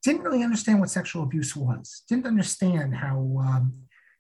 [0.05, 3.73] didn't really understand what sexual abuse was, didn't understand how um,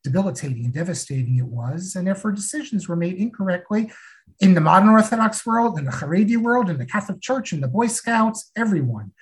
[0.02, 3.92] debilitating and devastating it was, and therefore decisions were made incorrectly
[4.40, 7.68] in the modern Orthodox world, in the Haredi world, in the Catholic Church, in the
[7.68, 9.12] Boy Scouts, everyone.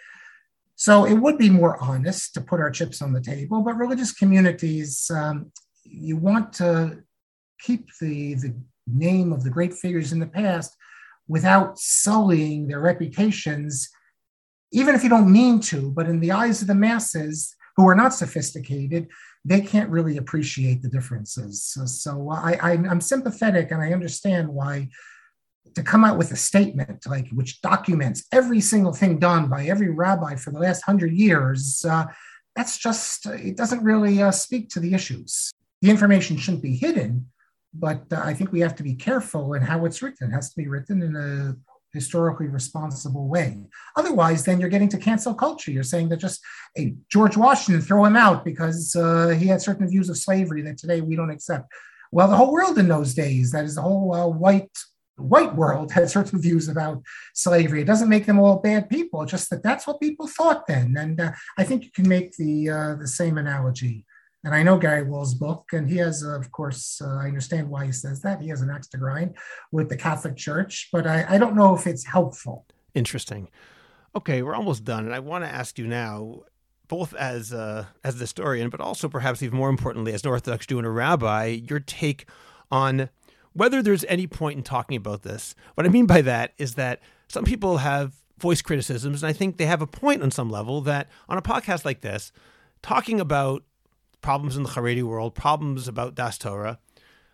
[0.76, 4.12] So it would be more honest to put our chips on the table, but religious
[4.12, 5.52] communities, um,
[5.84, 7.02] you want to
[7.60, 8.54] keep the, the
[8.86, 10.76] name of the great figures in the past
[11.28, 13.88] without sullying their reputations
[14.72, 17.94] even if you don't mean to, but in the eyes of the masses who are
[17.94, 19.08] not sophisticated,
[19.44, 21.64] they can't really appreciate the differences.
[21.64, 24.88] So, so I, I, am sympathetic and I understand why
[25.74, 29.90] to come out with a statement like which documents every single thing done by every
[29.90, 32.06] rabbi for the last hundred years, uh,
[32.54, 35.50] that's just, it doesn't really uh, speak to the issues.
[35.80, 37.26] The information shouldn't be hidden,
[37.74, 40.30] but uh, I think we have to be careful in how it's written.
[40.30, 41.56] It has to be written in a
[41.93, 43.59] historically responsible way.
[43.97, 45.70] Otherwise, then you're getting to cancel culture.
[45.70, 46.40] You're saying that just
[46.74, 50.78] hey, George Washington, throw him out because uh, he had certain views of slavery that
[50.78, 51.72] today we don't accept.
[52.11, 54.70] Well, the whole world in those days, that is the whole uh, white
[55.16, 57.03] white world had certain views about
[57.34, 57.82] slavery.
[57.82, 60.97] It doesn't make them all bad people, just that that's what people thought then.
[60.99, 64.05] And uh, I think you can make the uh, the same analogy.
[64.45, 67.86] And I know Garry Wills's book, and he has, of course, uh, I understand why
[67.86, 68.40] he says that.
[68.40, 69.36] He has an axe to grind
[69.70, 72.66] with the Catholic Church, but I, I don't know if it's helpful.
[72.95, 73.49] Interesting.
[74.16, 76.43] Okay, we're almost done, and I want to ask you now,
[76.88, 80.66] both as uh, as the historian, but also perhaps even more importantly, as an Orthodox
[80.66, 82.26] Jew and a rabbi, your take
[82.70, 83.09] on
[83.55, 85.55] whether there's any point in talking about this.
[85.74, 89.57] What I mean by that is that some people have voiced criticisms, and I think
[89.57, 92.32] they have a point on some level that on a podcast like this,
[92.82, 93.62] talking about
[94.22, 96.78] problems in the Haredi world, problems about Das Torah,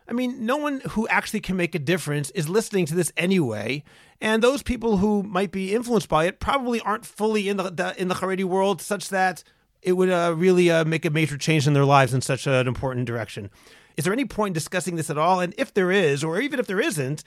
[0.09, 3.84] I mean, no one who actually can make a difference is listening to this anyway,
[4.22, 8.01] and those people who might be influenced by it probably aren't fully in the, the
[8.01, 9.45] in the Haredi world, such that
[9.82, 12.66] it would uh, really uh, make a major change in their lives in such an
[12.66, 13.51] important direction.
[13.99, 15.41] Is there any point in discussing this at all?
[15.41, 17.22] And if there is, or even if there isn't,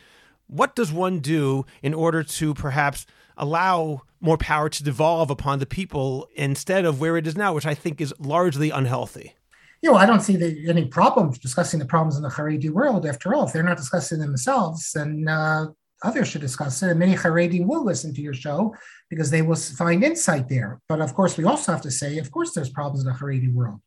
[0.47, 3.05] what does one do in order to perhaps
[3.37, 7.65] allow more power to devolve upon the people instead of where it is now, which
[7.65, 9.35] I think is largely unhealthy?
[9.81, 13.05] You know, I don't see the, any problem discussing the problems in the Haredi world.
[13.05, 15.65] After all, if they're not discussing themselves, then uh,
[16.03, 16.89] others should discuss it.
[16.89, 18.75] And many Haredi will listen to your show
[19.09, 20.79] because they will find insight there.
[20.87, 23.51] But of course, we also have to say, of course, there's problems in the Haredi
[23.51, 23.81] world.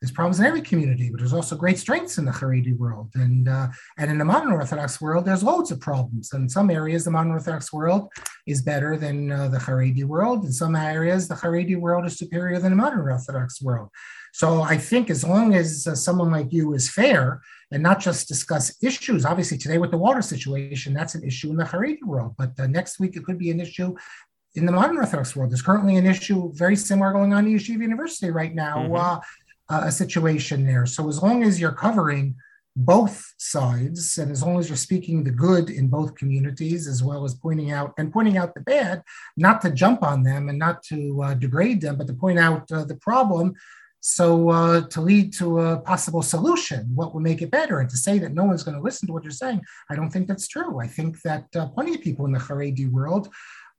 [0.00, 3.10] There's problems in every community, but there's also great strengths in the Haredi world.
[3.14, 6.32] And, uh, and in the modern Orthodox world, there's loads of problems.
[6.32, 8.10] And in some areas, the modern Orthodox world
[8.46, 10.44] is better than uh, the Haredi world.
[10.44, 13.88] In some areas, the Haredi world is superior than the modern Orthodox world.
[14.34, 18.26] So I think as long as uh, someone like you is fair and not just
[18.26, 22.34] discuss issues, obviously today with the water situation, that's an issue in the Haredi world.
[22.36, 23.94] But uh, next week, it could be an issue
[24.56, 25.52] in the modern Orthodox world.
[25.52, 28.78] There's currently an issue very similar going on at Yeshiva University right now.
[28.78, 29.20] Mm-hmm.
[29.70, 30.84] Uh, a situation there.
[30.84, 32.34] So as long as you're covering
[32.76, 37.24] both sides, and as long as you're speaking the good in both communities, as well
[37.24, 39.02] as pointing out and pointing out the bad,
[39.38, 42.70] not to jump on them and not to uh, degrade them, but to point out
[42.72, 43.54] uh, the problem.
[44.06, 47.96] So uh, to lead to a possible solution, what will make it better, and to
[47.96, 50.46] say that no one's going to listen to what you're saying, I don't think that's
[50.46, 50.78] true.
[50.78, 53.30] I think that uh, plenty of people in the Haredi world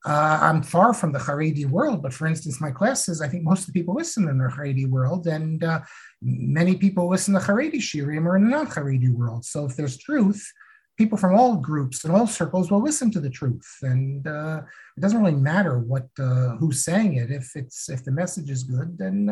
[0.06, 3.62] uh, I'm far from the Haredi world, but for instance, my classes, I think most
[3.62, 5.82] of the people listen in the Haredi world, and uh,
[6.22, 9.46] many people listen to Haredi Shirim or in the non Haredi world.
[9.46, 10.48] So if there's truth,
[10.96, 14.62] people from all groups and all circles will listen to the truth, and uh,
[14.96, 17.32] it doesn't really matter what uh, who's saying it.
[17.32, 19.28] If it's if the message is good, then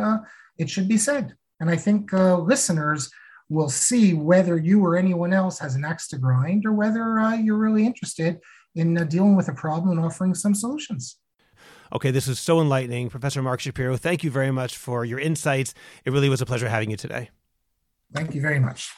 [0.57, 1.35] it should be said.
[1.59, 3.11] And I think uh, listeners
[3.49, 7.57] will see whether you or anyone else has an axe to grind or whether you're
[7.57, 8.39] really interested
[8.75, 11.17] in uh, dealing with a problem and offering some solutions.
[11.93, 13.09] Okay, this is so enlightening.
[13.09, 15.75] Professor Marc Shapiro, thank you very much for your insights.
[16.05, 17.29] It really was a pleasure having you today.
[18.13, 18.91] Thank you very much.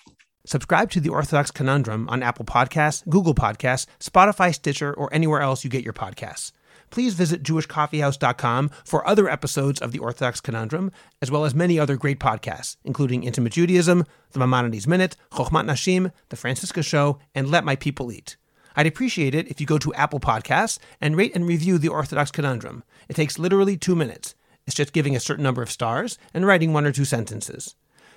[0.46, 5.64] Subscribe to the Orthodox Conundrum on Apple Podcasts, Google Podcasts, Spotify, Stitcher, or anywhere else
[5.64, 6.52] you get your podcasts.
[6.90, 11.98] Please visit jewishcoffeehouse.com for other episodes of the Orthodox Conundrum, as well as many other
[11.98, 17.66] great podcasts, including Intimate Judaism, The Maimonides Minute, Chochmat Nashim, The Franciska Show, and Let
[17.66, 18.38] My People Eat.
[18.76, 22.32] I'd appreciate it if you go to Apple Podcasts and rate and review The Orthodox
[22.32, 22.84] Conundrum.
[23.08, 24.36] It takes literally two minutes.
[24.68, 27.76] It's just giving a certain number of stars and writing one or two sentences.